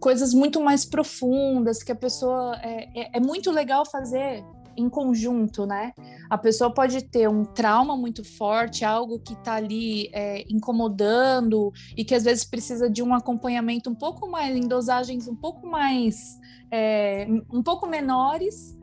[0.00, 4.42] coisas muito mais profundas que a pessoa é, é, é muito legal fazer
[4.76, 5.92] em conjunto, né?
[6.30, 12.04] A pessoa pode ter um trauma muito forte, algo que está ali é, incomodando e
[12.04, 16.38] que às vezes precisa de um acompanhamento um pouco mais, em dosagens um pouco mais,
[16.70, 18.76] é, um pouco menores.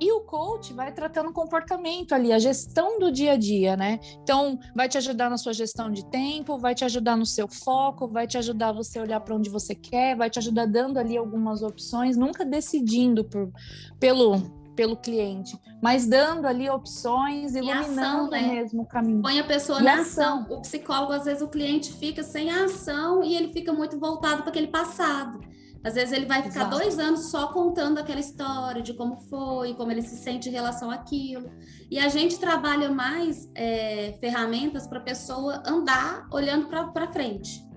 [0.00, 3.98] E o coach vai tratando o comportamento ali, a gestão do dia a dia, né?
[4.22, 8.06] Então, vai te ajudar na sua gestão de tempo, vai te ajudar no seu foco,
[8.06, 11.62] vai te ajudar você olhar para onde você quer, vai te ajudar dando ali algumas
[11.62, 13.50] opções, nunca decidindo por,
[13.98, 14.36] pelo
[14.78, 18.42] pelo cliente, mas dando ali opções, iluminando ação, né?
[18.42, 19.20] mesmo o caminho.
[19.20, 20.42] Põe a pessoa e na ação.
[20.42, 20.56] ação.
[20.56, 24.42] O psicólogo, às vezes, o cliente fica sem a ação e ele fica muito voltado
[24.42, 25.40] para aquele passado.
[25.82, 26.76] Às vezes ele vai ficar Exato.
[26.76, 30.92] dois anos só contando aquela história de como foi, como ele se sente em relação
[30.92, 31.50] àquilo.
[31.90, 37.67] E a gente trabalha mais é, ferramentas para a pessoa andar olhando para frente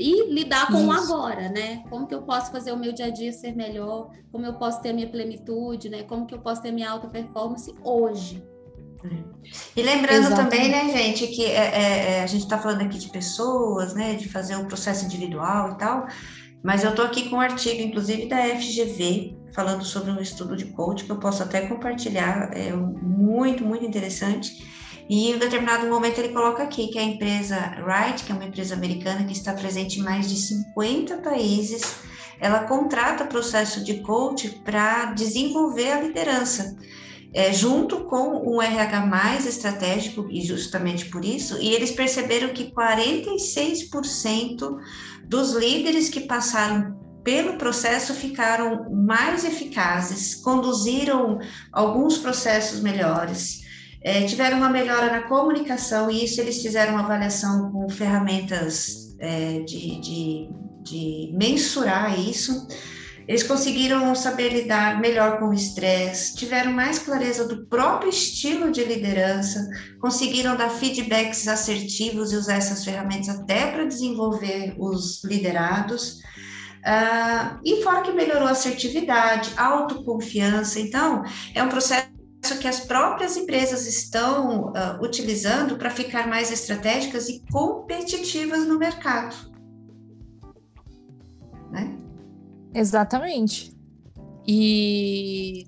[0.00, 0.86] e lidar com Isso.
[0.86, 1.82] o agora, né?
[1.90, 4.10] Como que eu posso fazer o meu dia a dia ser melhor?
[4.32, 6.02] Como eu posso ter a minha plenitude, né?
[6.04, 8.42] Como que eu posso ter minha alta performance hoje?
[9.74, 10.50] E lembrando Exatamente.
[10.50, 14.14] também, né, gente, que é, é, é a gente está falando aqui de pessoas, né,
[14.14, 16.06] de fazer o um processo individual e tal,
[16.62, 20.66] mas eu estou aqui com um artigo, inclusive da FGV, falando sobre um estudo de
[20.66, 24.79] coach que eu posso até compartilhar, é muito, muito interessante.
[25.10, 28.76] E em determinado momento ele coloca aqui que a empresa Wright, que é uma empresa
[28.76, 31.96] americana que está presente em mais de 50 países,
[32.38, 36.76] ela contrata processo de coach para desenvolver a liderança.
[37.34, 42.72] É, junto com um RH mais estratégico, e justamente por isso, e eles perceberam que
[42.72, 44.78] 46%
[45.24, 51.40] dos líderes que passaram pelo processo ficaram mais eficazes, conduziram
[51.72, 53.59] alguns processos melhores,
[54.02, 59.60] é, tiveram uma melhora na comunicação, e isso eles fizeram uma avaliação com ferramentas é,
[59.60, 60.48] de, de,
[60.82, 62.66] de mensurar isso.
[63.28, 68.82] Eles conseguiram saber lidar melhor com o estresse, tiveram mais clareza do próprio estilo de
[68.82, 69.68] liderança,
[70.00, 76.18] conseguiram dar feedbacks assertivos e usar essas ferramentas até para desenvolver os liderados.
[76.80, 80.80] Uh, e fora que melhorou a assertividade, autoconfiança.
[80.80, 81.22] Então,
[81.54, 82.09] é um processo
[82.56, 89.36] que as próprias empresas estão uh, utilizando para ficar mais estratégicas e competitivas no mercado.
[91.70, 91.96] Né?
[92.74, 93.74] Exatamente.
[94.46, 95.66] E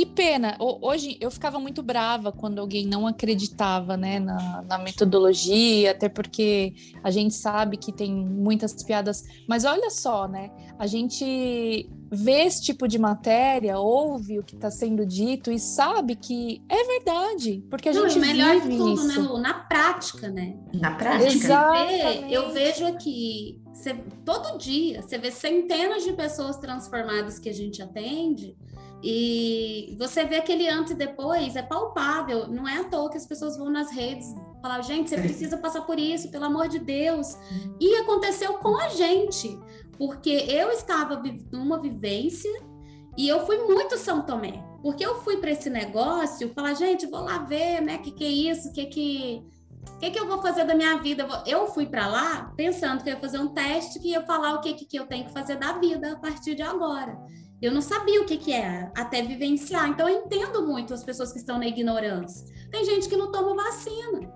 [0.00, 0.56] que pena.
[0.58, 6.72] Hoje eu ficava muito brava quando alguém não acreditava né, na, na, metodologia, até porque
[7.04, 9.22] a gente sabe que tem muitas piadas.
[9.46, 10.50] Mas olha só, né?
[10.78, 16.16] A gente vê esse tipo de matéria, ouve o que está sendo dito e sabe
[16.16, 19.22] que é verdade, porque a não, gente melhor vive de tudo, né, isso.
[19.22, 19.38] né, Lu?
[19.38, 20.56] Na prática, né?
[20.74, 21.32] Na prática.
[21.32, 22.32] Exatamente.
[22.32, 23.94] eu vejo aqui, você,
[24.24, 28.56] todo dia, você vê centenas de pessoas transformadas que a gente atende
[29.02, 32.48] e você vê aquele antes e depois, é palpável.
[32.48, 35.82] Não é à toa que as pessoas vão nas redes falar, gente, você precisa passar
[35.82, 37.36] por isso, pelo amor de Deus.
[37.80, 39.58] E aconteceu com a gente,
[40.00, 42.50] porque eu estava numa vivência
[43.18, 44.64] e eu fui muito São Tomé.
[44.82, 48.30] Porque eu fui para esse negócio, falar, gente, vou lá ver, né, que que é
[48.30, 49.44] isso, que que
[49.98, 51.28] que, que eu vou fazer da minha vida?
[51.46, 54.62] Eu fui para lá pensando que eu ia fazer um teste que ia falar o
[54.62, 57.18] que, que eu tenho que fazer da vida a partir de agora.
[57.60, 59.86] Eu não sabia o que, que era, até vivenciar.
[59.90, 62.46] Então, eu entendo muito as pessoas que estão na ignorância.
[62.70, 64.32] Tem gente que não toma vacina.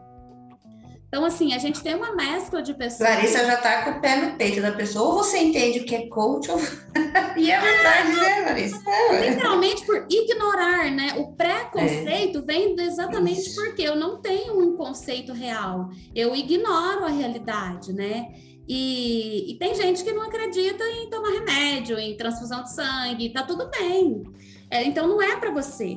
[1.15, 3.09] Então, assim, a gente tem uma mescla de pessoas.
[3.09, 5.11] Larissa já está com o pé no peito da pessoa.
[5.11, 6.59] Ou você entende o que é coach, ou...
[7.39, 8.83] e é verdade, né, Larissa?
[9.21, 11.15] Literalmente por ignorar, né?
[11.19, 12.43] O preconceito é.
[12.43, 13.63] vem exatamente Isso.
[13.63, 15.89] porque eu não tenho um conceito real.
[16.13, 18.35] Eu ignoro a realidade, né?
[18.67, 23.45] E, e, tem gente que não acredita em tomar remédio, em transfusão de sangue, tá
[23.45, 24.25] tudo bem.
[24.69, 25.97] É, então não é para você.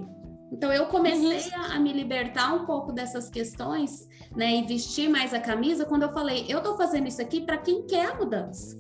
[0.51, 5.33] Então eu comecei a, a, me libertar um pouco dessas questões, né, e vestir mais
[5.33, 8.77] a camisa quando eu falei, eu tô fazendo isso aqui para quem quer a mudança.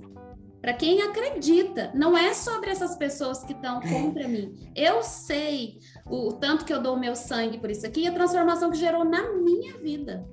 [0.61, 4.71] Para quem acredita, não é sobre essas pessoas que estão contra mim.
[4.75, 8.07] Eu sei o, o tanto que eu dou o meu sangue por isso aqui e
[8.07, 10.27] a transformação que gerou na minha vida.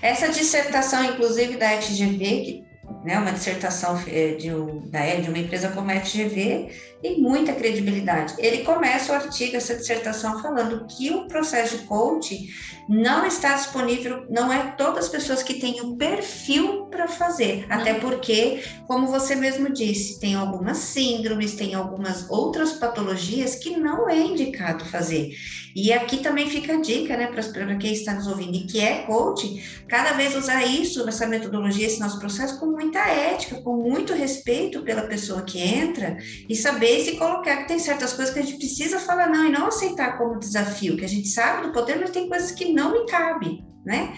[0.00, 2.64] Essa dissertação, inclusive, da FGV, que,
[3.04, 4.50] né, uma dissertação eh, de,
[4.88, 6.70] da, de uma empresa como a FGV,
[7.02, 8.34] tem muita credibilidade.
[8.38, 12.46] Ele começa o artigo, essa dissertação, falando que o processo de coaching
[12.88, 17.76] não está disponível, não é todas as pessoas que têm o perfil para fazer, não.
[17.76, 24.08] até porque, como você mesmo disse, tem algumas síndromes, tem algumas outras patologias que não
[24.08, 25.32] é indicado fazer.
[25.74, 29.02] E aqui também fica a dica, né, para quem está nos ouvindo e que é
[29.02, 34.12] coaching, cada vez usar isso, nessa metodologia, esse nosso processo, com muita ética, com muito
[34.12, 38.42] respeito pela pessoa que entra e saber se colocar que tem certas coisas que a
[38.42, 41.98] gente precisa falar não e não aceitar como desafio, que a gente sabe do poder,
[41.98, 44.12] mas tem coisas que não me cabem, né?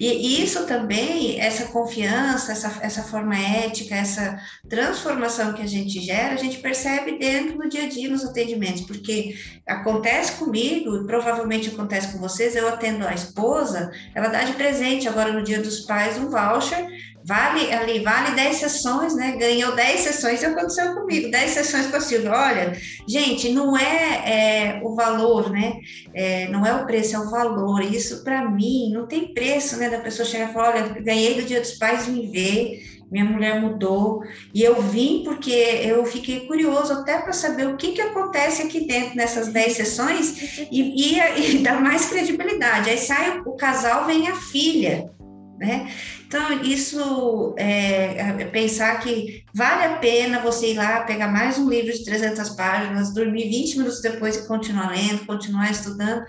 [0.00, 6.34] E isso também, essa confiança, essa, essa forma ética, essa transformação que a gente gera,
[6.34, 11.68] a gente percebe dentro do dia a dia nos atendimentos, porque acontece comigo, e provavelmente
[11.68, 15.80] acontece com vocês, eu atendo a esposa, ela dá de presente agora no Dia dos
[15.82, 16.88] Pais um voucher
[17.26, 19.36] Vale ali, vale 10 sessões, né?
[19.38, 22.32] Ganhou 10 sessões, isso aconteceu comigo, 10 sessões com a Silvia.
[22.32, 22.72] Olha,
[23.08, 25.78] gente, não é, é o valor, né?
[26.12, 27.82] É, não é o preço, é o valor.
[27.82, 29.88] Isso, para mim, não tem preço, né?
[29.88, 32.82] Da pessoa chegar e falar: olha, ganhei do Dia dos Pais, me ver
[33.14, 37.92] minha mulher mudou, e eu vim porque eu fiquei curioso até para saber o que,
[37.92, 42.90] que acontece aqui dentro nessas 10 sessões e, e, e dar mais credibilidade.
[42.90, 45.12] Aí sai o, casal, vem a filha,
[45.60, 45.88] né?
[46.34, 51.68] Então, isso é, é, pensar que vale a pena você ir lá, pegar mais um
[51.70, 56.24] livro de 300 páginas, dormir 20 minutos depois e continuar lendo, continuar estudando,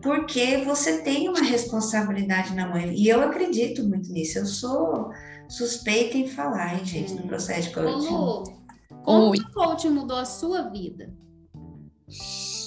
[0.00, 2.94] porque você tem uma responsabilidade na mãe.
[2.94, 4.38] E eu acredito muito nisso.
[4.38, 5.10] Eu sou
[5.46, 8.06] suspeita em falar, hein, gente, no processo de coaching.
[9.04, 9.38] Como Oi.
[9.40, 11.12] o coaching mudou a sua vida?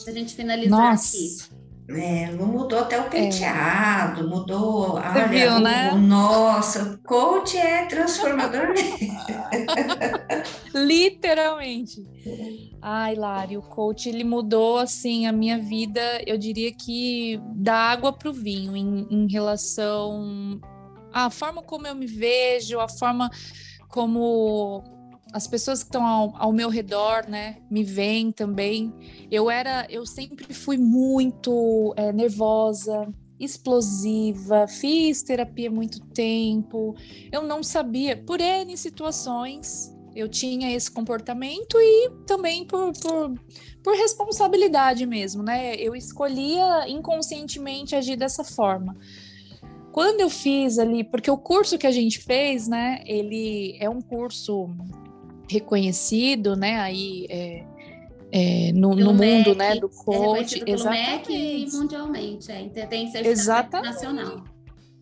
[0.03, 1.17] Pra gente finalizar Nossa.
[1.17, 1.62] aqui.
[1.89, 4.23] É, mudou até o penteado, é.
[4.23, 4.91] mudou.
[4.93, 5.91] Você olha, viu, né?
[5.91, 8.73] O, nossa, coach é transformador.
[10.73, 12.01] Literalmente.
[12.81, 16.01] Ai, Lari, o coach ele mudou assim a minha vida.
[16.25, 20.59] Eu diria que da água para o vinho em, em relação
[21.11, 23.29] à forma como eu me vejo, a forma
[23.89, 24.83] como
[25.33, 28.93] as pessoas que estão ao, ao, meu redor, né, me veem também.
[29.31, 36.95] Eu era, eu sempre fui muito é, nervosa, explosiva, fiz terapia muito tempo.
[37.31, 43.33] Eu não sabia, por N situações, eu tinha esse comportamento e também por, por,
[43.83, 45.75] por responsabilidade mesmo, né?
[45.75, 48.95] Eu escolhia inconscientemente agir dessa forma.
[49.91, 54.01] Quando eu fiz ali, porque o curso que a gente fez, né, ele é um
[54.01, 54.69] curso
[55.49, 56.79] reconhecido, né?
[56.79, 57.63] Aí é,
[58.31, 61.31] é, no, no mundo, né, do coach, é exatamente.
[61.31, 64.43] MEC e mundialmente, é, tem certificação nacional.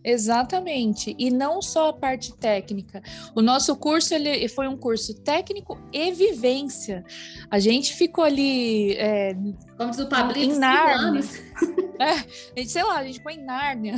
[0.03, 3.03] Exatamente, e não só a parte técnica.
[3.35, 7.05] O nosso curso ele foi um curso técnico e vivência.
[7.49, 9.35] A gente ficou ali, é,
[9.81, 11.21] como diz o Pablito, em Nárnia.
[12.01, 13.93] É, a gente, sei lá, a gente ficou em Nárnia.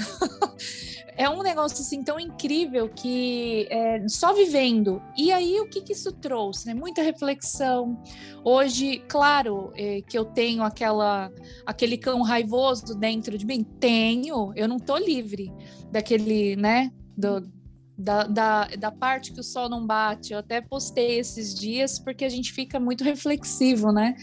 [1.15, 5.01] é um negócio assim tão incrível que é, só vivendo.
[5.17, 6.67] E aí o que, que isso trouxe?
[6.67, 6.73] Né?
[6.73, 7.97] Muita reflexão.
[8.43, 11.31] Hoje, claro, é, que eu tenho aquela
[11.65, 13.63] aquele cão raivoso dentro de mim.
[13.63, 15.49] Tenho, eu não tô livre
[15.89, 16.91] daquele, né?
[17.15, 17.49] Do,
[17.97, 20.34] da, da, da parte que o sol não bate.
[20.34, 24.13] Eu até postei esses dias porque a gente fica muito reflexivo, né?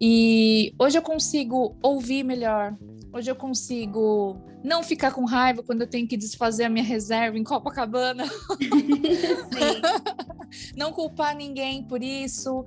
[0.00, 2.76] E hoje eu consigo ouvir melhor,
[3.12, 7.38] hoje eu consigo não ficar com raiva quando eu tenho que desfazer a minha reserva
[7.38, 8.24] em Copacabana.
[10.76, 12.64] não culpar ninguém por isso.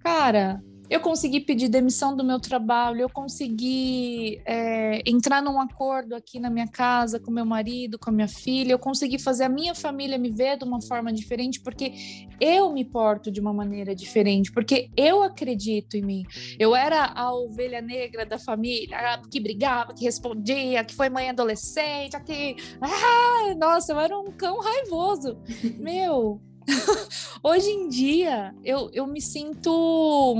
[0.00, 6.38] Cara, eu consegui pedir demissão do meu trabalho, eu consegui é, entrar num acordo aqui
[6.38, 9.74] na minha casa com meu marido, com a minha filha, eu consegui fazer a minha
[9.74, 11.92] família me ver de uma forma diferente, porque
[12.40, 16.22] eu me porto de uma maneira diferente, porque eu acredito em mim.
[16.58, 22.18] Eu era a ovelha negra da família, que brigava, que respondia, que foi mãe adolescente,
[22.20, 22.56] que.
[22.80, 25.38] Ah, nossa, eu era um cão raivoso.
[25.78, 26.40] Meu.
[27.42, 30.36] Hoje em dia, eu, eu me sinto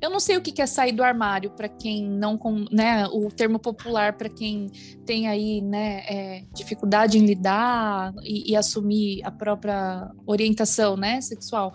[0.00, 2.38] eu não sei o que é sair do armário para quem não,
[2.70, 4.66] né, o termo popular para quem
[5.06, 11.74] tem aí, né, é, dificuldade em lidar e, e, assumir a própria orientação, né, sexual.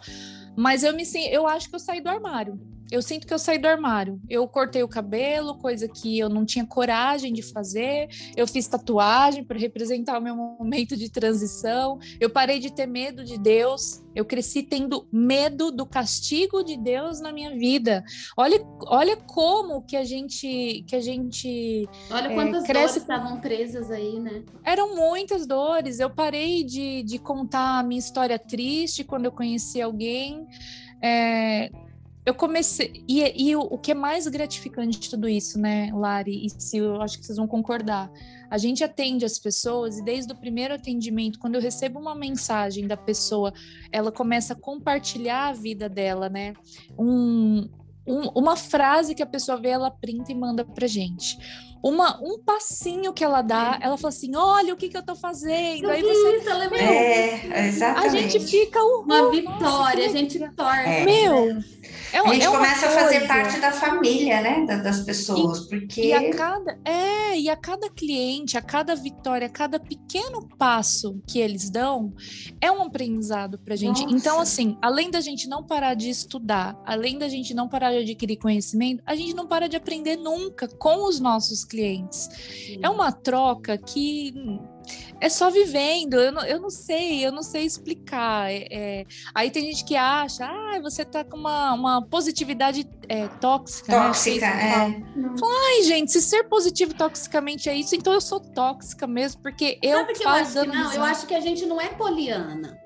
[0.56, 2.60] Mas eu me, eu acho que eu saí do armário
[2.92, 4.20] eu sinto que eu saí do armário.
[4.28, 8.10] Eu cortei o cabelo, coisa que eu não tinha coragem de fazer.
[8.36, 12.00] Eu fiz tatuagem para representar o meu momento de transição.
[12.20, 14.04] Eu parei de ter medo de Deus.
[14.16, 18.04] Eu cresci tendo medo do castigo de Deus na minha vida.
[18.36, 22.88] Olha, olha como que a gente que a gente Olha quantas é, cresce...
[22.88, 24.44] dores estavam presas aí, né?
[24.64, 26.00] Eram muitas dores.
[26.00, 30.48] Eu parei de, de contar a minha história triste quando eu conheci alguém.
[31.02, 31.70] É,
[32.30, 33.04] eu comecei.
[33.08, 36.46] E, e o, o, que é mais gratificante de tudo isso, né, Lari?
[36.46, 38.12] E se eu acho que vocês vão concordar.
[38.52, 42.88] A gente atende as pessoas e desde o primeiro atendimento, quando eu recebo uma mensagem
[42.88, 43.52] da pessoa,
[43.92, 46.54] ela começa a compartilhar a vida dela, né?
[46.98, 47.68] Um,
[48.06, 51.36] um, uma frase que a pessoa vê, ela printa e manda pra gente.
[51.82, 55.16] Uma, um passinho que ela dá, ela fala assim: olha o que, que eu tô
[55.16, 55.86] fazendo.
[55.86, 56.38] Eu Aí você.
[56.38, 58.06] Isso, ela é, exatamente.
[58.06, 58.84] A gente fica.
[58.84, 60.90] uma vitória, nossa, a gente torce.
[60.90, 61.06] É.
[61.06, 61.64] Meu.
[62.12, 66.06] É, a gente é começa a fazer parte da família, né, das pessoas, e, porque
[66.08, 71.22] e a cada é e a cada cliente, a cada vitória, a cada pequeno passo
[71.28, 72.14] que eles dão
[72.60, 74.02] é um aprendizado para gente.
[74.04, 74.16] Nossa.
[74.16, 78.00] Então, assim, além da gente não parar de estudar, além da gente não parar de
[78.00, 82.30] adquirir conhecimento, a gente não para de aprender nunca com os nossos clientes.
[82.32, 82.80] Sim.
[82.82, 84.34] É uma troca que
[85.22, 88.52] é só vivendo, eu não, eu não sei, eu não sei explicar.
[88.52, 89.06] É, é...
[89.36, 93.92] aí tem gente que acha, ah, você tá com uma, uma positividade é, tóxica.
[93.92, 94.08] Né?
[94.08, 95.04] Tóxica, né?
[95.16, 95.38] é.
[95.38, 99.78] Fala, Ai, gente, se ser positivo toxicamente é isso, então eu sou tóxica mesmo, porque
[99.84, 102.80] eu Sabe que eu acho que não, eu acho que a gente não é poliana.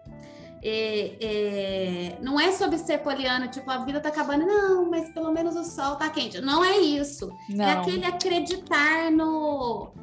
[0.66, 5.30] É, é, não é sobre ser poliano, tipo, a vida tá acabando, não, mas pelo
[5.34, 6.40] menos o sol tá quente.
[6.40, 7.30] Não é isso.
[7.50, 7.66] É não.
[7.66, 9.94] É aquele acreditar no,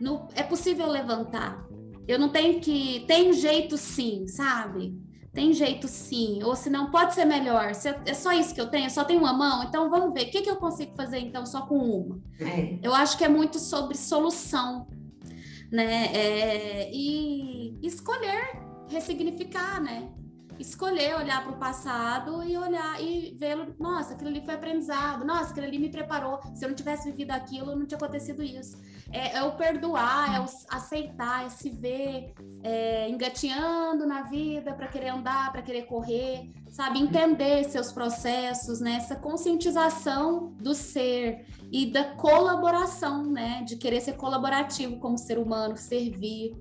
[0.00, 0.26] no.
[0.34, 1.62] É possível levantar.
[2.06, 3.04] Eu não tenho que.
[3.06, 4.98] Tem jeito sim, sabe?
[5.34, 6.42] Tem jeito sim.
[6.42, 7.74] Ou se não, pode ser melhor.
[7.74, 10.22] Se é só isso que eu tenho, só tenho uma mão, então vamos ver.
[10.22, 12.18] O que, que eu consigo fazer então só com uma?
[12.40, 12.78] É.
[12.82, 14.86] Eu acho que é muito sobre solução,
[15.70, 16.06] né?
[16.14, 20.08] É, e escolher ressignificar, né?
[20.58, 25.50] Escolher olhar para o passado e olhar e vê-lo, nossa, aquilo ali foi aprendizado, nossa,
[25.50, 26.40] aquilo ali me preparou.
[26.52, 28.76] Se eu não tivesse vivido aquilo, não tinha acontecido isso.
[29.12, 34.88] É, é o perdoar, é o aceitar, é se ver é, engateando na vida para
[34.88, 36.98] querer andar, para querer correr, sabe?
[36.98, 38.96] Entender seus processos, né?
[38.96, 43.62] Essa conscientização do ser e da colaboração, né?
[43.62, 46.56] De querer ser colaborativo como ser humano, servir.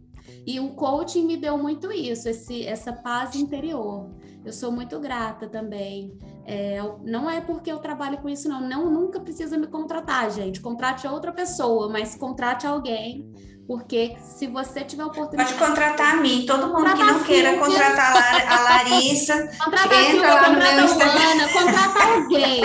[0.45, 4.09] E o coaching me deu muito isso, esse, essa paz interior.
[4.45, 6.17] Eu sou muito grata também.
[6.45, 8.61] É, não é porque eu trabalho com isso, não.
[8.61, 10.61] Não nunca precisa me contratar, gente.
[10.61, 13.29] Contrate outra pessoa, mas contrate alguém.
[13.67, 15.53] Porque se você tiver oportunidade.
[15.53, 19.35] Pode contratar a mim, todo mundo que não queira contratar a Larissa.
[19.61, 22.61] Contrata a Silvia, contrata a Ana, contrata alguém.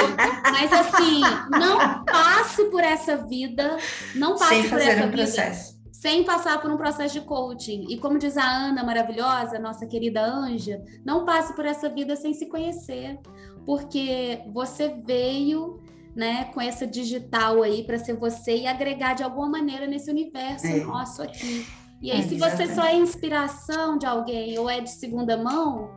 [0.52, 3.76] Mas assim, não passe por essa vida.
[4.14, 5.16] Não passe Sem por essa um vida.
[5.16, 7.86] Processo sem passar por um processo de coaching.
[7.88, 12.34] E como diz a Ana maravilhosa, nossa querida Anja, não passe por essa vida sem
[12.34, 13.20] se conhecer,
[13.64, 15.80] porque você veio
[16.16, 20.66] né, com essa digital aí para ser você e agregar de alguma maneira nesse universo
[20.66, 20.80] é.
[20.80, 21.64] nosso aqui.
[22.00, 25.88] E aí, é, se você só é inspiração de alguém ou é de segunda mão,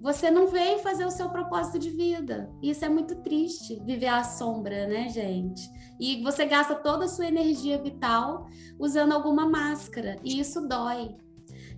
[0.00, 2.50] você não veio fazer o seu propósito de vida.
[2.60, 5.62] Isso é muito triste, viver à sombra, né, gente?
[6.02, 11.14] E você gasta toda a sua energia vital usando alguma máscara, e isso dói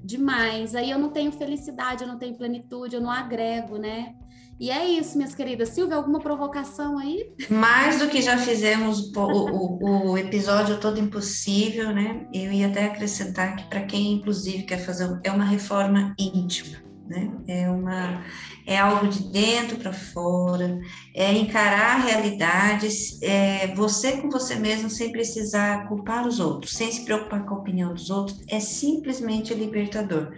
[0.02, 0.74] demais.
[0.74, 4.14] Aí eu não tenho felicidade, eu não tenho plenitude, eu não agrego, né?
[4.58, 5.68] E é isso, minhas queridas.
[5.68, 7.34] Silvia, alguma provocação aí?
[7.50, 12.26] Mais do que já fizemos o, o, o episódio todo impossível, né?
[12.32, 17.30] Eu ia até acrescentar que para quem, inclusive, quer fazer é uma reforma íntima né?
[17.46, 18.24] É uma
[18.66, 20.80] é algo de dentro para fora,
[21.14, 27.04] é encarar realidades, é você com você mesmo sem precisar culpar os outros, sem se
[27.04, 30.32] preocupar com a opinião dos outros, é simplesmente libertador.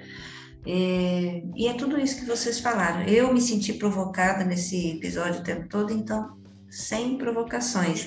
[0.66, 3.03] É, e é tudo isso que vocês falaram.
[3.03, 6.37] Eu me senti provocada nesse episódio o tempo todo, então
[6.68, 8.07] sem provocações.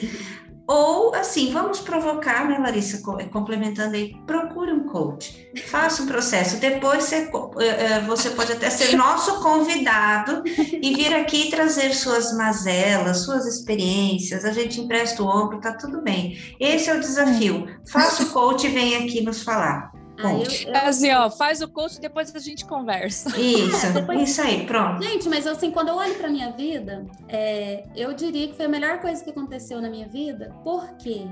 [0.71, 6.57] Ou, assim, vamos provocar, né, Larissa, eh, complementando aí, procure um coach, faça um processo.
[6.57, 7.27] Depois você,
[7.59, 13.47] eh, eh, você pode até ser nosso convidado e vir aqui trazer suas mazelas, suas
[13.47, 14.45] experiências.
[14.45, 16.37] A gente empresta o ombro, tá tudo bem.
[16.59, 17.65] Esse é o desafio.
[17.91, 19.98] Faça o coach e vem aqui nos falar.
[20.21, 20.75] Ah, eu, eu...
[20.75, 23.29] Assim, ó, faz o coach e depois a gente conversa.
[23.39, 24.29] Isso, é, depois...
[24.29, 25.01] isso aí, pronto.
[25.01, 28.69] Gente, mas assim, quando eu olho para minha vida, é, eu diria que foi a
[28.69, 31.25] melhor coisa que aconteceu na minha vida, porque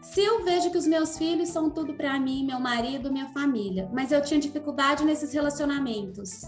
[0.00, 3.88] se eu vejo que os meus filhos são tudo para mim, meu marido, minha família,
[3.92, 6.42] mas eu tinha dificuldade nesses relacionamentos,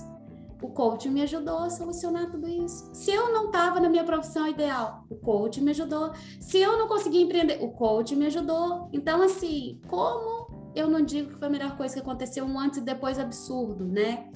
[0.65, 2.89] o coach me ajudou a solucionar tudo isso.
[2.95, 6.13] Se eu não estava na minha profissão ideal, o coach me ajudou.
[6.41, 8.89] Se eu não conseguia empreender, o coach me ajudou.
[8.91, 10.44] Então, assim, como
[10.75, 13.85] eu não digo que foi a melhor coisa que aconteceu, um antes e depois absurdo,
[13.85, 14.27] né?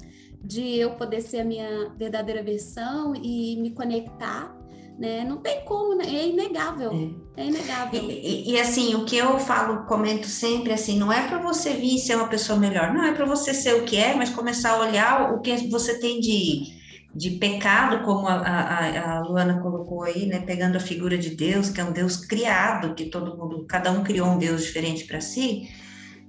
[0.43, 4.57] De eu poder ser a minha verdadeira versão e me conectar,
[4.99, 5.25] né?
[5.25, 6.05] Não tem como, né?
[6.07, 6.93] É inegável.
[7.37, 8.05] É, é inegável.
[8.11, 11.75] E, e, e, assim, o que eu falo, comento sempre assim, não é para você
[11.75, 14.73] vir ser uma pessoa melhor, não é para você ser o que é, mas começar
[14.73, 16.79] a olhar o que você tem de
[17.15, 21.71] de pecado, como a, a, a, Luana colocou aí, né, pegando a figura de Deus,
[21.71, 25.21] que é um Deus criado, que todo mundo, cada um criou um Deus diferente para
[25.21, 25.69] si,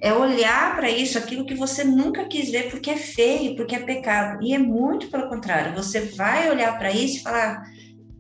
[0.02, 3.80] é olhar para isso, aquilo que você nunca quis ver porque é feio, porque é
[3.80, 4.43] pecado.
[4.43, 7.64] E é muito pelo contrário, você vai olhar para isso e falar: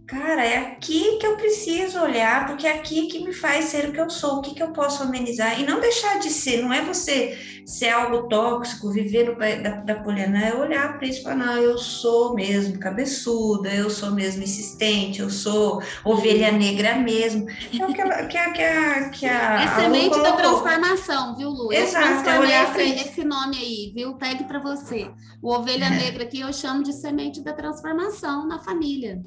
[0.09, 3.93] cara, é aqui que eu preciso olhar, porque é aqui que me faz ser o
[3.93, 6.73] que eu sou, o que, que eu posso amenizar, e não deixar de ser, não
[6.73, 11.23] é você ser algo tóxico, viver no, da, da poliana, é olhar para isso e
[11.23, 17.45] falar, não, eu sou mesmo cabeçuda, eu sou mesmo insistente, eu sou ovelha negra mesmo.
[17.47, 21.49] É o que, a, que, a, que, a, que a, É semente da transformação, viu,
[21.49, 21.71] Lu?
[21.71, 24.15] Exato, eu é esse, esse nome aí, viu?
[24.15, 25.11] Pegue para você.
[25.39, 25.89] O ovelha é.
[25.91, 29.21] negra aqui eu chamo de semente da transformação na família.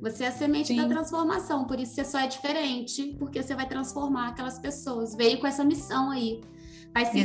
[0.00, 0.76] Você é a semente Sim.
[0.76, 5.14] da transformação, por isso você só é diferente, porque você vai transformar aquelas pessoas.
[5.14, 6.40] Veio com essa missão aí.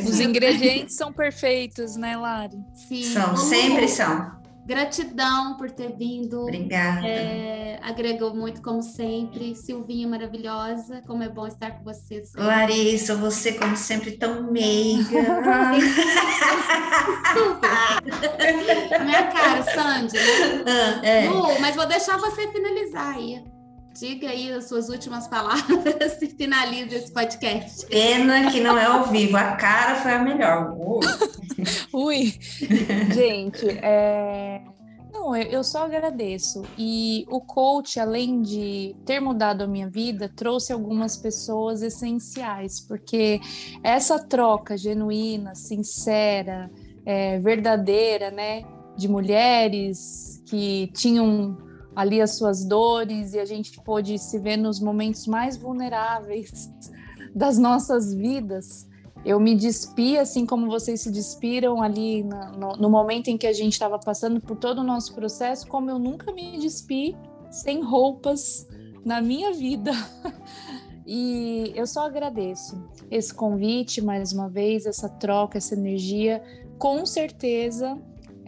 [0.08, 2.58] Os ingredientes são perfeitos, né, Lari?
[2.74, 3.04] Sim.
[3.04, 4.39] São, sempre são.
[4.66, 6.42] Gratidão por ter vindo.
[6.42, 7.08] Obrigada.
[7.08, 9.56] É, agregou muito, como sempre.
[9.56, 12.22] Silvinha maravilhosa, como é bom estar com você.
[12.22, 12.44] Sempre.
[12.44, 15.10] Larissa, você, como sempre, tão meiga.
[19.04, 20.16] Minha cara, Sandy.
[20.16, 20.64] Né?
[20.68, 21.30] Ah, é.
[21.30, 23.44] Lu, mas vou deixar você finalizar aí.
[23.98, 27.86] Diga aí as suas últimas palavras e finalize esse podcast.
[27.88, 30.78] Pena que não é ao vivo, a cara foi a melhor.
[31.92, 32.34] Ui,
[33.14, 34.62] gente, é...
[35.12, 36.64] não, eu só agradeço.
[36.78, 43.42] E o coach, além de ter mudado a minha vida, trouxe algumas pessoas essenciais, porque
[43.84, 46.72] essa troca genuína, sincera,
[47.06, 48.64] é, verdadeira, né,
[48.96, 54.80] de mulheres que tinham ali as suas dores e a gente pôde se ver nos
[54.80, 56.72] momentos mais vulneráveis
[57.34, 58.88] das nossas vidas.
[59.26, 63.54] Eu me despi, assim como vocês se despiram ali no, no momento em que a
[63.54, 67.18] gente estava passando por todo o nosso processo, como eu nunca me despi
[67.52, 68.66] sem roupas
[69.04, 69.92] na minha vida.
[71.12, 72.80] E eu só agradeço
[73.10, 76.40] esse convite mais uma vez, essa troca, essa energia.
[76.78, 78.00] Com certeza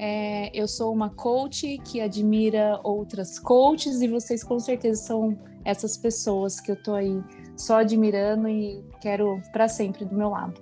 [0.04, 5.96] é, eu sou uma coach que admira outras coaches e vocês com certeza são essas
[5.96, 7.22] pessoas que eu tô aí
[7.56, 10.60] só admirando e quero para sempre do meu lado.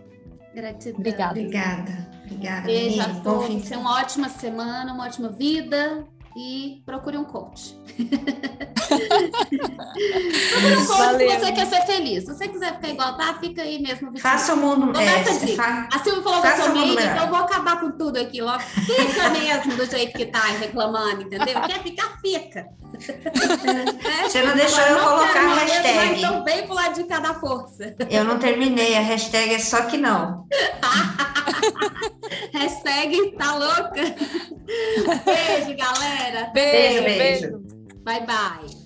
[0.53, 0.99] Gratidão.
[0.99, 1.39] Obrigada.
[1.39, 2.11] Obrigada.
[2.25, 2.65] Obrigada.
[2.65, 3.69] Beijo a todos.
[3.69, 7.79] Tenha uma ótima semana, uma ótima vida e procure um coach.
[9.28, 11.30] procure um coach Valeu.
[11.30, 12.26] se você quer ser feliz.
[12.26, 14.17] Se você quiser ficar igual tá, fica aí mesmo.
[14.20, 14.99] Faça o mundo.
[14.99, 15.24] É,
[15.55, 15.88] fa...
[15.93, 18.59] A Silvia falou que eu sou amiga, então eu vou acabar com tudo aqui, ó.
[18.59, 21.61] Fica mesmo do jeito que tá, reclamando, entendeu?
[21.61, 22.65] Quer ficar, fica.
[24.03, 26.17] É, você não deixou eu colocar a hashtag.
[26.17, 27.95] Então vem pro lado de cada força.
[28.09, 30.47] Eu não terminei, a hashtag é só que não.
[32.53, 34.15] hashtag tá louca.
[35.26, 36.51] Beijo, galera.
[36.53, 37.41] Beijo, beijo.
[37.41, 37.59] beijo.
[38.03, 38.78] Bye, bye.